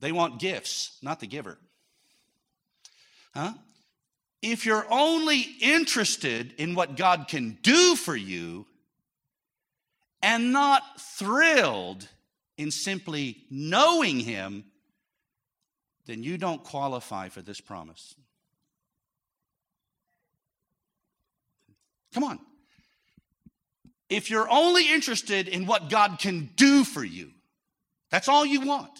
[0.00, 1.58] They want gifts, not the giver.
[3.34, 3.52] Huh?
[4.42, 8.66] If you're only interested in what God can do for you
[10.22, 12.08] and not thrilled
[12.56, 14.64] in simply knowing Him,
[16.06, 18.14] then you don't qualify for this promise.
[22.12, 22.38] Come on.
[24.08, 27.30] If you're only interested in what God can do for you,
[28.10, 28.90] that's all you want.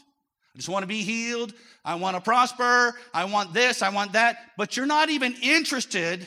[0.55, 1.55] I just want to be healed.
[1.85, 2.95] I want to prosper.
[3.15, 3.83] I want this.
[3.83, 4.39] I want that.
[4.57, 6.27] But you're not even interested,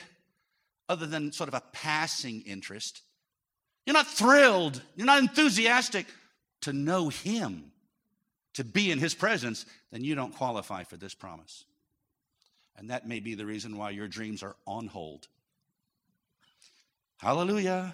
[0.88, 3.02] other than sort of a passing interest.
[3.86, 4.82] You're not thrilled.
[4.96, 6.06] You're not enthusiastic
[6.62, 7.72] to know Him,
[8.54, 9.66] to be in His presence.
[9.92, 11.66] Then you don't qualify for this promise.
[12.78, 15.28] And that may be the reason why your dreams are on hold.
[17.18, 17.94] Hallelujah.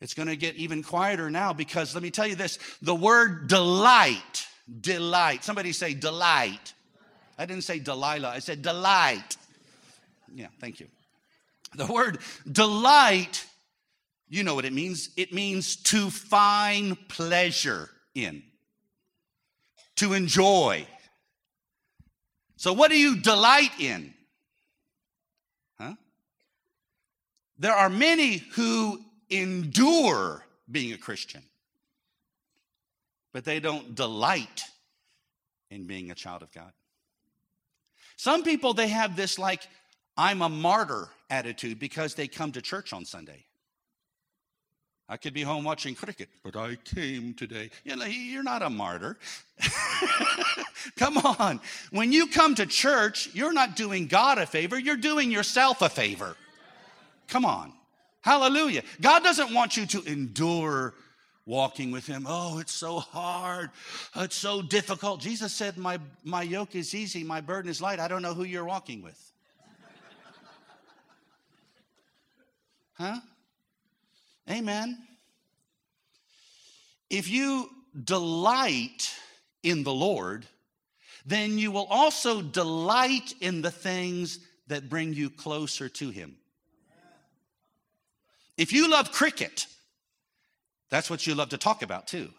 [0.00, 3.48] It's going to get even quieter now because let me tell you this the word
[3.48, 4.46] delight
[4.80, 5.44] delight.
[5.44, 6.74] Somebody say delight.
[7.40, 9.38] I didn't say Delilah, I said delight.
[10.34, 10.88] Yeah, thank you.
[11.74, 12.18] The word
[12.50, 13.46] delight,
[14.28, 15.08] you know what it means.
[15.16, 18.42] It means to find pleasure in,
[19.96, 20.86] to enjoy.
[22.56, 24.12] So, what do you delight in?
[25.80, 25.94] Huh?
[27.58, 29.00] There are many who
[29.30, 31.42] endure being a Christian,
[33.32, 34.62] but they don't delight
[35.70, 36.72] in being a child of God.
[38.16, 39.66] Some people, they have this like,
[40.16, 43.46] I'm a martyr attitude because they come to church on Sunday.
[45.08, 47.70] I could be home watching cricket, but I came today.
[47.82, 49.18] You know, you're not a martyr.
[50.96, 51.60] come on.
[51.90, 55.88] When you come to church, you're not doing God a favor, you're doing yourself a
[55.88, 56.36] favor.
[57.26, 57.72] Come on.
[58.20, 58.82] Hallelujah.
[59.00, 60.94] God doesn't want you to endure
[61.50, 62.26] walking with him.
[62.28, 63.70] Oh, it's so hard.
[64.14, 65.20] It's so difficult.
[65.20, 67.98] Jesus said, My, my yoke is easy, my burden is light.
[67.98, 69.20] I don't know who you're walking with.
[72.94, 73.18] Huh?
[74.48, 74.98] Amen.
[77.08, 77.70] If you
[78.04, 79.14] delight
[79.62, 80.46] in the Lord,
[81.24, 86.36] then you will also delight in the things that bring you closer to Him.
[88.58, 89.66] If you love cricket,
[90.90, 92.30] that's what you love to talk about too.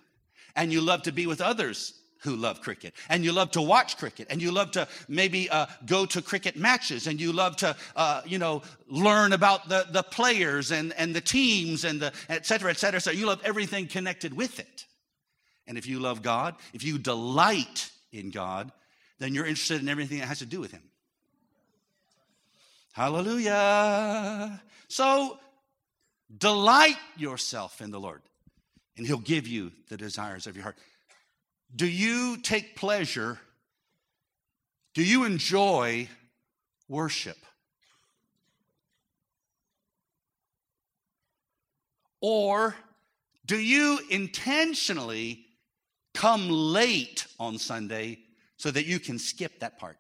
[0.55, 2.93] And you love to be with others who love cricket.
[3.09, 4.27] And you love to watch cricket.
[4.29, 7.07] And you love to maybe uh, go to cricket matches.
[7.07, 11.21] And you love to uh, you know learn about the, the players and, and the
[11.21, 12.99] teams and the et cetera et cetera.
[12.99, 14.85] So you love everything connected with it.
[15.67, 18.71] And if you love god if you delight in god
[19.19, 20.81] then you're interested in everything that has to do with him.
[22.91, 24.61] Hallelujah.
[24.89, 25.39] So
[26.37, 28.21] Delight yourself in the Lord,
[29.01, 30.77] and He'll give you the desires of your heart.
[31.75, 33.39] Do you take pleasure?
[34.93, 36.07] Do you enjoy
[36.87, 37.37] worship?
[42.21, 42.75] Or
[43.47, 45.45] do you intentionally
[46.13, 48.19] come late on Sunday
[48.57, 49.97] so that you can skip that part?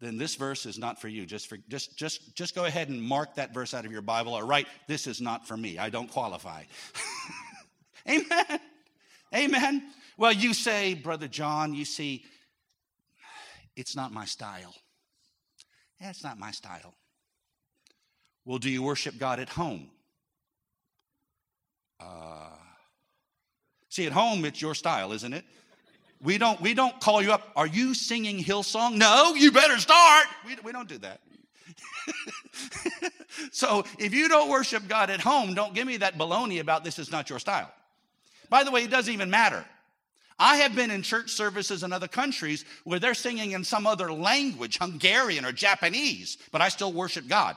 [0.00, 1.26] Then this verse is not for you.
[1.26, 4.32] Just, for, just, just, just go ahead and mark that verse out of your Bible
[4.32, 5.78] or write, This is not for me.
[5.78, 6.64] I don't qualify.
[8.08, 8.60] Amen.
[9.34, 9.82] Amen.
[10.16, 12.24] Well, you say, Brother John, you see,
[13.76, 14.74] it's not my style.
[16.00, 16.94] It's not my style.
[18.46, 19.90] Well, do you worship God at home?
[22.00, 22.56] Uh,
[23.90, 25.44] see, at home, it's your style, isn't it?
[26.22, 28.96] We don't, we don't call you up, are you singing Hillsong?
[28.96, 30.26] No, you better start.
[30.46, 31.20] We, we don't do that.
[33.52, 36.98] so if you don't worship God at home, don't give me that baloney about this
[36.98, 37.72] is not your style.
[38.50, 39.64] By the way, it doesn't even matter.
[40.38, 44.12] I have been in church services in other countries where they're singing in some other
[44.12, 47.56] language, Hungarian or Japanese, but I still worship God.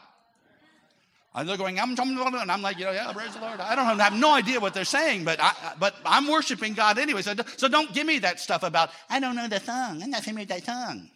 [1.35, 3.59] And they're going, I'm, and I'm like, you know, yeah, praise the Lord.
[3.59, 7.23] I don't have no idea what they're saying, but, I, but I'm worshiping God anyway.
[7.23, 10.03] So, so don't give me that stuff about, I don't know the song.
[10.03, 11.09] I'm not familiar with that song.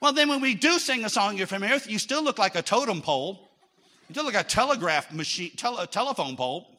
[0.00, 2.54] Well, then when we do sing a song you're familiar with, you still look like
[2.54, 3.50] a totem pole.
[4.08, 6.78] You still look like a telegraph machine, tele, a telephone pole.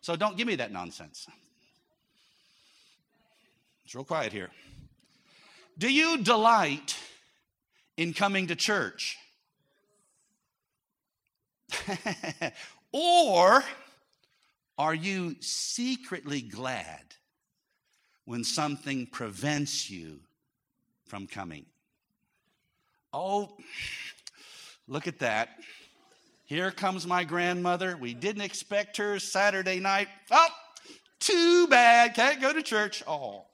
[0.00, 1.26] So don't give me that nonsense.
[3.84, 4.50] It's real quiet here.
[5.76, 6.96] Do you delight
[7.98, 9.18] in coming to church?
[12.92, 13.62] or
[14.78, 17.02] are you secretly glad
[18.24, 20.20] when something prevents you
[21.06, 21.66] from coming?
[23.12, 23.56] Oh,
[24.86, 25.50] look at that.
[26.44, 27.96] Here comes my grandmother.
[27.96, 30.08] We didn't expect her Saturday night.
[30.30, 30.48] Oh,
[31.20, 32.14] too bad.
[32.14, 33.02] Can't go to church.
[33.06, 33.44] Oh.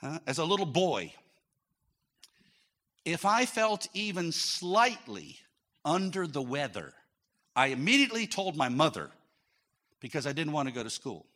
[0.00, 0.18] Huh?
[0.26, 1.12] As a little boy,
[3.08, 5.38] if I felt even slightly
[5.84, 6.92] under the weather,
[7.56, 9.10] I immediately told my mother
[10.00, 11.26] because I didn't want to go to school.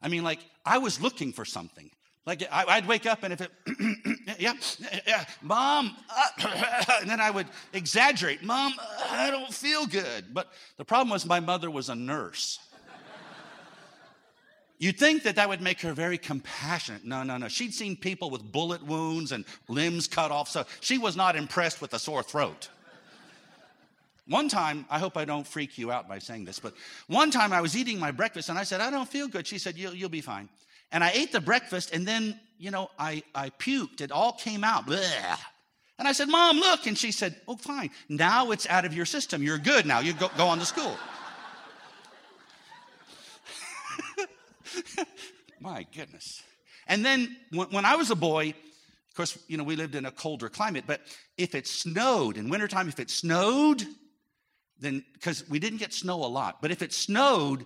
[0.00, 1.90] I mean, like, I was looking for something.
[2.26, 3.50] Like, I'd wake up and if it,
[4.38, 4.52] yeah,
[5.06, 8.74] yeah, mom, uh, and then I would exaggerate, mom,
[9.10, 10.26] I don't feel good.
[10.34, 12.58] But the problem was my mother was a nurse.
[14.78, 17.04] You'd think that that would make her very compassionate.
[17.04, 17.48] No, no, no.
[17.48, 21.80] She'd seen people with bullet wounds and limbs cut off, so she was not impressed
[21.80, 22.68] with a sore throat.
[24.28, 26.74] One time, I hope I don't freak you out by saying this, but
[27.06, 29.46] one time I was eating my breakfast and I said, I don't feel good.
[29.46, 30.48] She said, You'll, you'll be fine.
[30.92, 34.00] And I ate the breakfast and then, you know, I, I puked.
[34.00, 34.86] It all came out.
[34.86, 35.38] Blech.
[35.98, 36.86] And I said, Mom, look.
[36.86, 37.90] And she said, Oh, fine.
[38.08, 39.42] Now it's out of your system.
[39.42, 40.00] You're good now.
[40.00, 40.96] You go, go on to school.
[45.60, 46.42] My goodness.
[46.86, 50.06] And then when, when I was a boy, of course, you know, we lived in
[50.06, 51.00] a colder climate, but
[51.36, 53.84] if it snowed in wintertime, if it snowed,
[54.78, 57.64] then because we didn't get snow a lot, but if it snowed,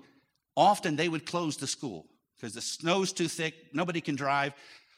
[0.56, 4.54] often they would close the school because the snow's too thick, nobody can drive.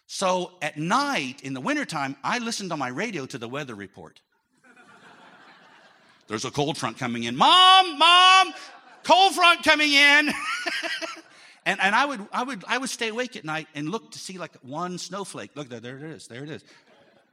[0.06, 4.20] So at night in the wintertime, I listened on my radio to the weather report.
[6.28, 7.36] There's a cold front coming in.
[7.36, 8.54] Mom, mom,
[9.02, 10.30] cold front coming in.
[11.66, 14.18] and, and I would I would I would stay awake at night and look to
[14.18, 15.50] see like one snowflake.
[15.54, 16.64] Look there, there it is, there it is.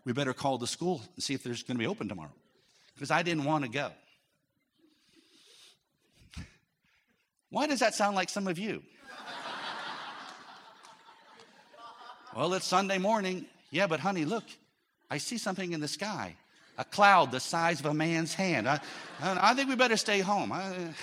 [0.05, 2.31] We better call the school and see if there's going to be open tomorrow.
[2.95, 3.91] Because I didn't want to go.
[7.49, 8.81] Why does that sound like some of you?
[12.35, 13.45] well, it's Sunday morning.
[13.69, 14.45] Yeah, but honey, look,
[15.09, 16.35] I see something in the sky
[16.77, 18.67] a cloud the size of a man's hand.
[18.67, 18.79] I,
[19.21, 20.51] I think we better stay home.
[20.51, 20.73] I,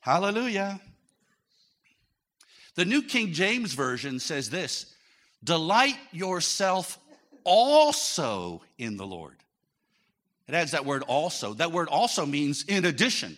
[0.00, 0.80] hallelujah.
[2.76, 4.94] The New King James Version says this
[5.42, 6.98] Delight yourself
[7.44, 9.36] also in the Lord.
[10.46, 11.54] It adds that word also.
[11.54, 13.36] That word also means in addition.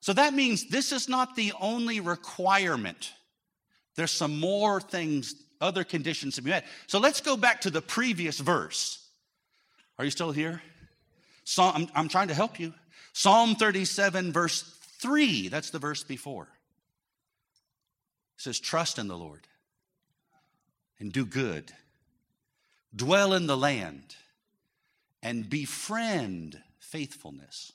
[0.00, 3.12] So that means this is not the only requirement.
[3.96, 6.64] There's some more things, other conditions to be met.
[6.86, 9.06] So let's go back to the previous verse.
[9.98, 10.62] Are you still here?
[11.44, 12.72] Psalm, I'm, I'm trying to help you.
[13.14, 14.62] Psalm 37, verse
[15.00, 16.48] 3, that's the verse before.
[18.36, 19.46] It says, Trust in the Lord
[20.98, 21.72] and do good,
[22.94, 24.16] dwell in the land
[25.22, 27.72] and befriend faithfulness.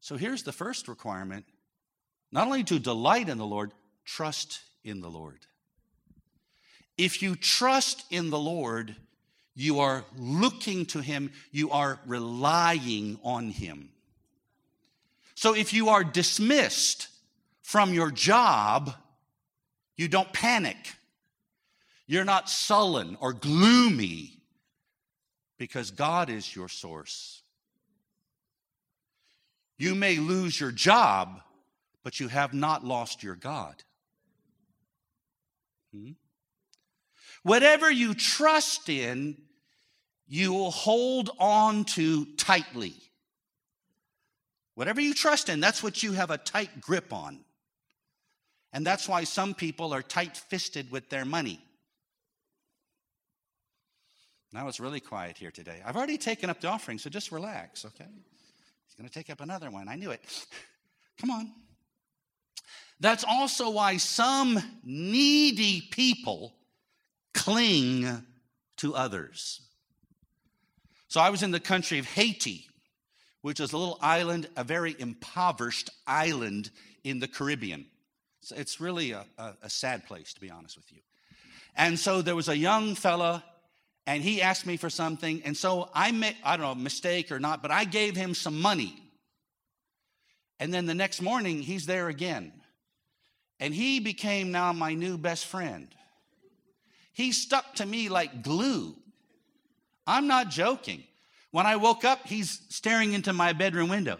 [0.00, 1.44] So here's the first requirement
[2.32, 3.72] not only to delight in the Lord,
[4.04, 5.38] trust in the Lord.
[6.98, 8.96] If you trust in the Lord,
[9.54, 13.90] you are looking to Him, you are relying on Him.
[15.34, 17.08] So if you are dismissed
[17.66, 18.94] from your job,
[19.96, 20.76] you don't panic.
[22.06, 24.38] You're not sullen or gloomy
[25.58, 27.42] because God is your source.
[29.78, 31.40] You may lose your job,
[32.04, 33.82] but you have not lost your God.
[35.92, 36.12] Hmm?
[37.42, 39.38] Whatever you trust in,
[40.28, 42.94] you will hold on to tightly.
[44.76, 47.40] Whatever you trust in, that's what you have a tight grip on.
[48.76, 51.58] And that's why some people are tight fisted with their money.
[54.52, 55.80] Now it's really quiet here today.
[55.82, 58.04] I've already taken up the offering, so just relax, okay?
[58.04, 59.88] He's going to take up another one.
[59.88, 60.20] I knew it.
[61.18, 61.52] Come on.
[63.00, 66.52] That's also why some needy people
[67.32, 68.26] cling
[68.76, 69.62] to others.
[71.08, 72.66] So I was in the country of Haiti,
[73.40, 76.68] which is a little island, a very impoverished island
[77.04, 77.86] in the Caribbean.
[78.54, 80.98] It's really a, a, a sad place, to be honest with you.
[80.98, 81.48] Mm-hmm.
[81.76, 83.44] And so there was a young fella,
[84.06, 85.42] and he asked me for something.
[85.44, 88.60] And so I made, I don't know, mistake or not, but I gave him some
[88.60, 89.02] money.
[90.58, 92.52] And then the next morning, he's there again.
[93.58, 95.88] And he became now my new best friend.
[97.12, 98.94] He stuck to me like glue.
[100.06, 101.02] I'm not joking.
[101.50, 104.18] When I woke up, he's staring into my bedroom window.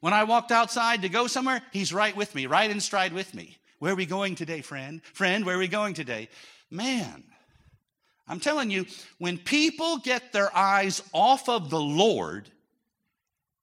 [0.00, 3.34] When I walked outside to go somewhere, he's right with me, right in stride with
[3.34, 3.56] me.
[3.78, 5.02] Where are we going today, friend?
[5.12, 6.28] Friend, where are we going today?
[6.70, 7.24] Man,
[8.26, 8.86] I'm telling you,
[9.18, 12.48] when people get their eyes off of the Lord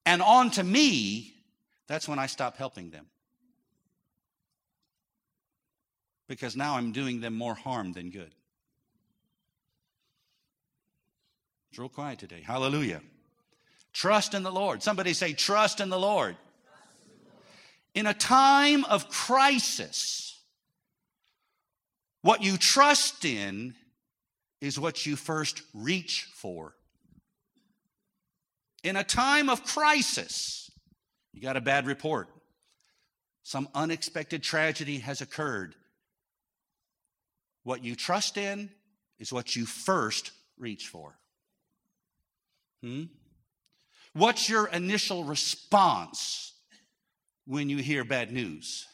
[0.06, 1.34] and onto me,
[1.88, 3.06] that's when I stop helping them.
[6.28, 8.34] Because now I'm doing them more harm than good.
[11.70, 12.42] It's real quiet today.
[12.42, 13.02] Hallelujah.
[13.96, 14.84] Trust in the Lord.
[14.84, 16.36] Somebody say, trust in the Lord.
[17.94, 20.38] In a time of crisis,
[22.22, 23.74] what you trust in
[24.60, 26.76] is what you first reach for.
[28.84, 30.70] In a time of crisis,
[31.32, 32.28] you got a bad report.
[33.44, 35.74] Some unexpected tragedy has occurred.
[37.64, 38.72] What you trust in
[39.20, 41.18] is what you first reach for.
[42.84, 43.04] Hmm?
[44.16, 46.54] What's your initial response
[47.46, 48.88] when you hear bad news?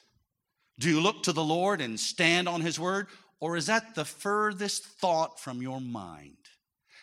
[0.80, 3.06] Do you look to the Lord and stand on His word?
[3.40, 6.38] Or is that the furthest thought from your mind?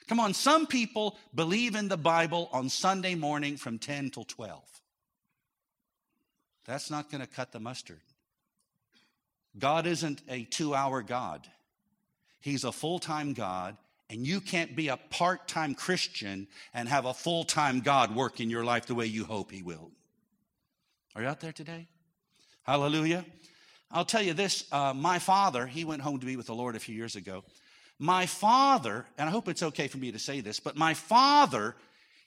[0.09, 4.65] Come on, some people believe in the Bible on Sunday morning from 10 till 12.
[6.67, 8.01] That's not going to cut the mustard.
[9.57, 11.47] God isn't a two hour God,
[12.41, 13.77] He's a full time God,
[14.11, 18.41] and you can't be a part time Christian and have a full time God work
[18.41, 19.91] in your life the way you hope He will.
[21.15, 21.89] Are you out there today?
[22.63, 23.25] Hallelujah.
[23.91, 26.77] I'll tell you this uh, my father, he went home to be with the Lord
[26.77, 27.45] a few years ago.
[27.99, 31.75] My father, and I hope it's okay for me to say this, but my father,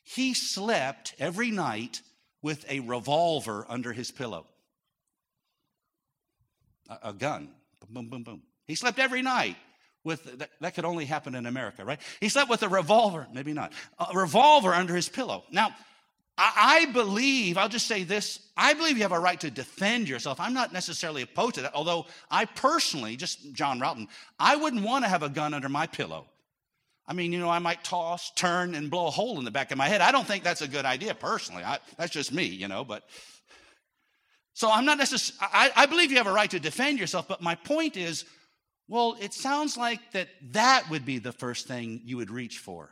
[0.04, 2.02] he slept every night
[2.42, 4.48] with a revolver under his pillow,
[6.90, 7.50] a, a gun.
[7.88, 8.42] Boom, boom, boom, boom.
[8.68, 9.56] He slept every night
[10.04, 12.00] with that, that, could only happen in America, right?
[12.20, 15.44] He slept with a revolver, maybe not, a revolver under his pillow.
[15.52, 15.76] Now,
[16.38, 20.40] I, believe, I'll just say this I believe you have a right to defend yourself.
[20.40, 24.08] I'm not necessarily opposed to that, although I personally, just John Roughton,
[24.40, 26.26] I wouldn't want to have a gun under my pillow.
[27.08, 29.72] I mean, you know, I might toss, turn, and blow a hole in the back
[29.72, 30.02] of my head.
[30.02, 31.64] I don't think that's a good idea personally.
[31.64, 33.04] I, that's just me, you know, but.
[34.54, 37.42] So I'm not necessarily, I, I believe you have a right to defend yourself, but
[37.42, 38.26] my point is,
[38.92, 42.90] well, it sounds like that that would be the first thing you would reach for.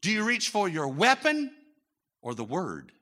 [0.00, 1.50] Do you reach for your weapon
[2.22, 2.92] or the word?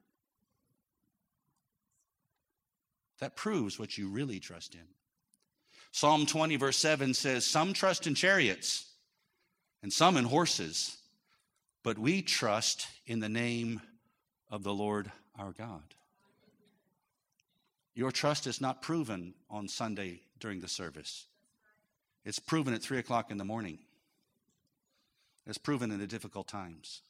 [3.21, 4.81] That proves what you really trust in.
[5.93, 8.85] Psalm 20, verse 7 says, Some trust in chariots
[9.85, 10.97] and some in horses,
[11.85, 13.81] but we trust in the name
[14.51, 15.95] of the Lord our God.
[17.95, 21.27] Your trust is not proven on Sunday during the service.
[22.25, 23.79] It's proven at 3 o'clock in the morning.
[25.47, 27.01] It's proven in the difficult times.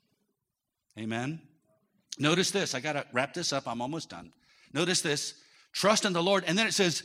[0.99, 1.41] Amen?
[2.18, 2.74] Notice this.
[2.74, 3.66] I got to wrap this up.
[3.66, 4.33] I'm almost done.
[4.72, 5.35] Notice this.
[5.72, 6.45] Trust in the Lord.
[6.47, 7.03] And then it says,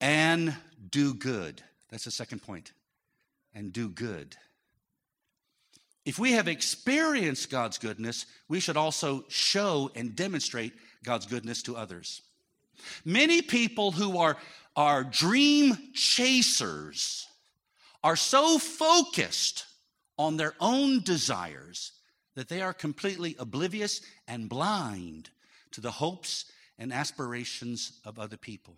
[0.00, 0.54] and
[0.90, 1.62] do good.
[1.90, 2.72] That's the second point.
[3.54, 4.36] And do good.
[6.04, 10.72] If we have experienced God's goodness, we should also show and demonstrate
[11.04, 12.22] God's goodness to others.
[13.04, 14.36] Many people who are,
[14.80, 17.26] are dream chasers
[18.02, 19.66] are so focused
[20.16, 21.92] on their own desires
[22.34, 25.28] that they are completely oblivious and blind
[25.70, 26.46] to the hopes
[26.78, 28.74] and aspirations of other people.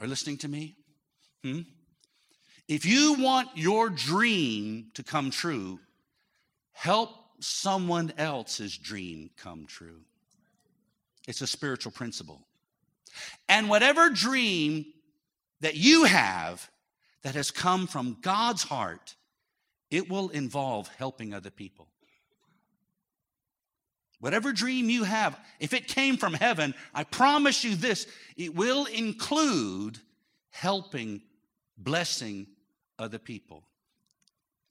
[0.00, 0.76] Are listening to me?
[1.44, 1.60] Hmm?
[2.66, 5.80] If you want your dream to come true,
[6.72, 7.10] help
[7.40, 10.00] someone else's dream come true.
[11.26, 12.47] It's a spiritual principle.
[13.48, 14.86] And whatever dream
[15.60, 16.70] that you have
[17.22, 19.16] that has come from God's heart,
[19.90, 21.88] it will involve helping other people.
[24.20, 28.06] Whatever dream you have, if it came from heaven, I promise you this
[28.36, 29.98] it will include
[30.50, 31.22] helping,
[31.76, 32.48] blessing
[32.98, 33.62] other people.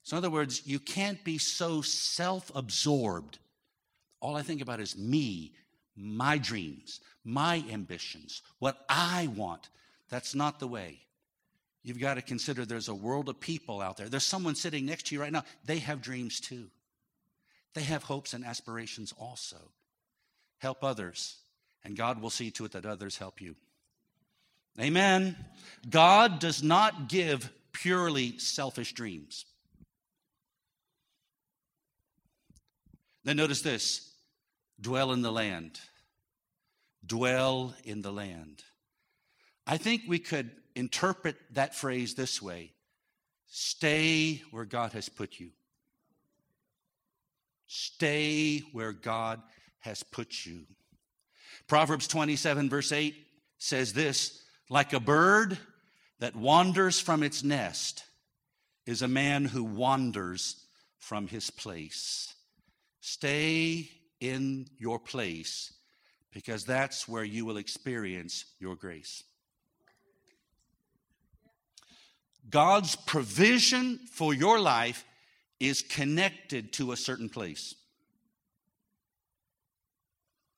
[0.02, 3.38] So, in other words, you can't be so self absorbed.
[4.20, 5.52] All I think about is me,
[5.96, 9.68] my dreams, my ambitions, what I want.
[10.08, 11.00] That's not the way.
[11.84, 14.08] You've got to consider there's a world of people out there.
[14.08, 15.44] There's someone sitting next to you right now.
[15.66, 16.70] They have dreams too.
[17.74, 19.58] They have hopes and aspirations also.
[20.56, 21.36] Help others,
[21.84, 23.54] and God will see to it that others help you.
[24.80, 25.36] Amen.
[25.88, 29.44] God does not give purely selfish dreams.
[33.24, 34.10] Then notice this
[34.80, 35.78] dwell in the land.
[37.08, 38.62] Dwell in the land.
[39.66, 42.72] I think we could interpret that phrase this way
[43.48, 45.50] stay where God has put you.
[47.66, 49.42] Stay where God
[49.80, 50.66] has put you.
[51.66, 53.14] Proverbs 27, verse 8
[53.58, 55.58] says this like a bird
[56.18, 58.04] that wanders from its nest
[58.86, 60.64] is a man who wanders
[60.98, 62.34] from his place.
[63.00, 63.90] Stay
[64.20, 65.72] in your place
[66.32, 69.22] because that's where you will experience your grace.
[72.50, 75.04] God's provision for your life
[75.60, 77.74] is connected to a certain place.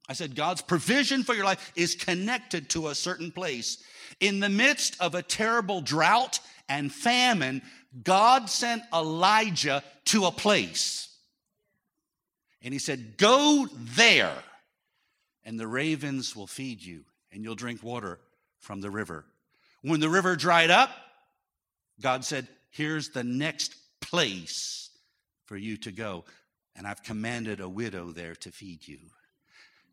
[0.09, 3.79] I said, God's provision for your life is connected to a certain place.
[4.18, 7.62] In the midst of a terrible drought and famine,
[8.03, 11.16] God sent Elijah to a place.
[12.62, 14.35] And he said, Go there,
[15.45, 18.18] and the ravens will feed you, and you'll drink water
[18.59, 19.24] from the river.
[19.82, 20.91] When the river dried up,
[22.01, 24.91] God said, Here's the next place
[25.47, 26.24] for you to go.
[26.76, 28.99] And I've commanded a widow there to feed you.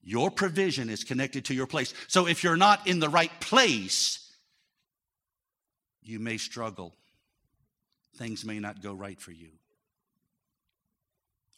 [0.03, 1.93] Your provision is connected to your place.
[2.07, 4.31] So if you're not in the right place,
[6.03, 6.95] you may struggle.
[8.15, 9.49] Things may not go right for you.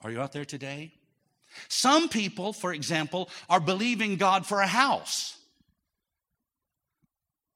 [0.01, 0.93] Are you out there today?
[1.68, 5.38] Some people, for example, are believing God for a house.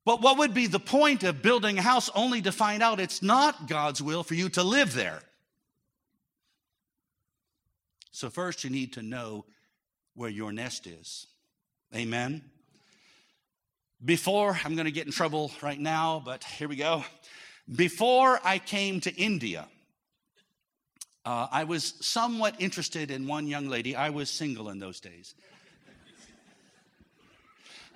[0.06, 3.22] But what would be the point of building a house only to find out it's
[3.22, 5.22] not God's will for you to live there?
[8.12, 9.45] So, first, you need to know
[10.14, 11.28] where your nest is.
[11.95, 12.43] Amen.
[14.04, 17.06] Before, I'm going to get in trouble right now, but here we go.
[17.74, 19.68] Before I came to India,
[21.26, 23.95] uh, I was somewhat interested in one young lady.
[23.95, 25.36] I was single in those days.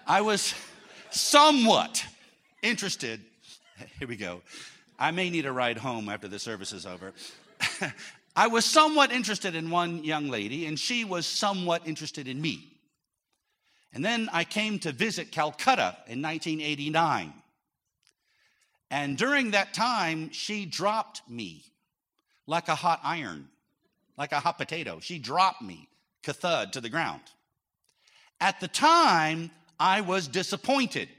[0.05, 0.53] I was
[1.09, 2.05] somewhat
[2.63, 3.19] interested.
[3.99, 4.41] Here we go.
[4.97, 7.13] I may need a ride home after the service is over.
[8.35, 12.77] I was somewhat interested in one young lady, and she was somewhat interested in me.
[13.93, 17.33] And then I came to visit Calcutta in 1989.
[18.89, 21.63] And during that time, she dropped me
[22.47, 23.49] like a hot iron,
[24.17, 24.99] like a hot potato.
[24.99, 25.87] She dropped me,
[26.23, 27.21] kathud, to the ground.
[28.39, 31.09] At the time, I was disappointed.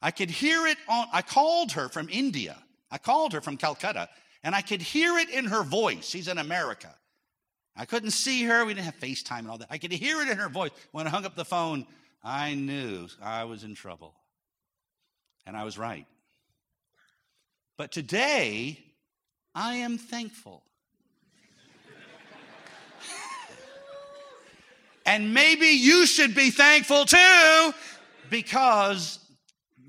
[0.00, 2.56] I could hear it on, I called her from India.
[2.90, 4.08] I called her from Calcutta,
[4.42, 6.08] and I could hear it in her voice.
[6.08, 6.92] She's in America.
[7.76, 8.64] I couldn't see her.
[8.64, 9.68] We didn't have FaceTime and all that.
[9.70, 10.70] I could hear it in her voice.
[10.90, 11.86] When I hung up the phone,
[12.22, 14.14] I knew I was in trouble.
[15.46, 16.06] And I was right.
[17.76, 18.78] But today,
[19.54, 20.62] I am thankful.
[25.04, 27.74] and maybe you should be thankful too,
[28.30, 29.18] because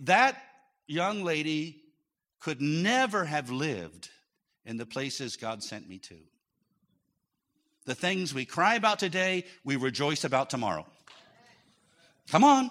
[0.03, 0.41] that
[0.87, 1.81] young lady
[2.39, 4.09] could never have lived
[4.65, 6.15] in the places God sent me to.
[7.85, 10.85] The things we cry about today, we rejoice about tomorrow.
[12.29, 12.69] Come on,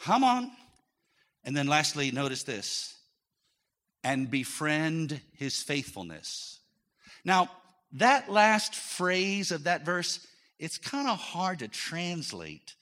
[0.00, 0.50] come on.
[1.44, 2.91] And then lastly, notice this
[4.04, 6.60] and befriend his faithfulness.
[7.24, 7.50] Now,
[7.92, 10.26] that last phrase of that verse,
[10.58, 12.74] it's kind of hard to translate.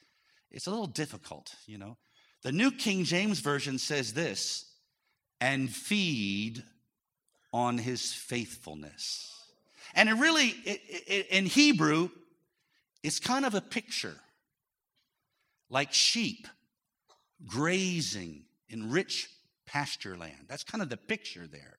[0.51, 1.97] It's a little difficult, you know.
[2.43, 4.67] The New King James Version says this
[5.41, 6.63] and feed
[7.53, 9.27] on his faithfulness.
[9.95, 12.11] And it really, it, it, in Hebrew,
[13.03, 14.17] it's kind of a picture
[15.69, 16.47] like sheep
[17.47, 19.29] grazing in rich
[19.71, 20.47] pasture land.
[20.49, 21.77] That's kind of the picture there.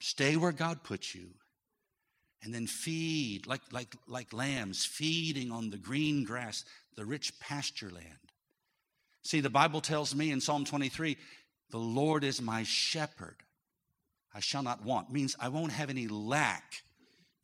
[0.00, 1.28] Stay where God puts you
[2.42, 6.64] and then feed like, like, like lambs feeding on the green grass,
[6.96, 8.32] the rich pasture land.
[9.22, 11.16] See, the Bible tells me in Psalm 23
[11.70, 13.36] the Lord is my shepherd.
[14.34, 16.82] I shall not want, means I won't have any lack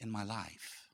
[0.00, 0.88] in my life.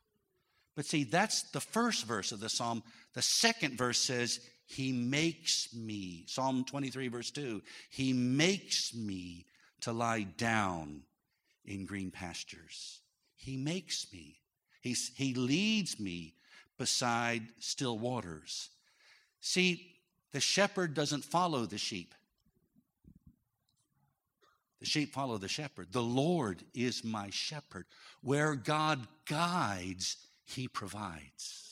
[0.77, 2.85] But see, that's the first verse of the psalm.
[3.15, 4.39] The second verse says,
[4.69, 9.47] He makes me, Psalm 23, verse 2, He makes me
[9.81, 11.01] to lie down
[11.65, 13.01] in green pastures.
[13.35, 14.37] He makes me.
[14.83, 16.35] He's, he leads me
[16.77, 18.69] beside still waters.
[19.41, 19.95] See,
[20.33, 22.15] the shepherd doesn't follow the sheep.
[24.81, 25.93] The sheep follow the shepherd.
[25.93, 27.87] The Lord is my shepherd.
[28.21, 31.68] Where God guides, he provides.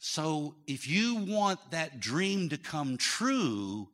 [0.00, 3.86] So if you want that dream to come true,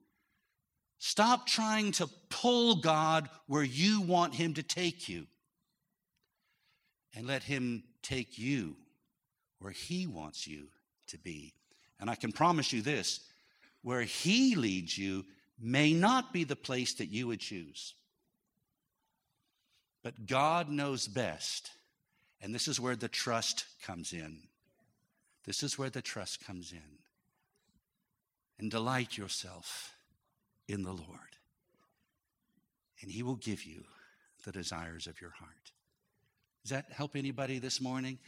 [0.98, 5.26] stop trying to pull God where you want him to take you.
[7.14, 8.76] And let him take you
[9.59, 10.68] where he wants you
[11.09, 11.54] to be.
[11.98, 13.20] And I can promise you this
[13.82, 15.24] where he leads you,
[15.61, 17.94] may not be the place that you would choose.
[20.02, 21.70] But God knows best.
[22.40, 24.45] And this is where the trust comes in.
[25.47, 26.99] This is where the trust comes in.
[28.59, 29.94] And delight yourself
[30.66, 31.36] in the Lord.
[33.01, 33.84] And He will give you
[34.44, 35.72] the desires of your heart.
[36.62, 38.18] Does that help anybody this morning?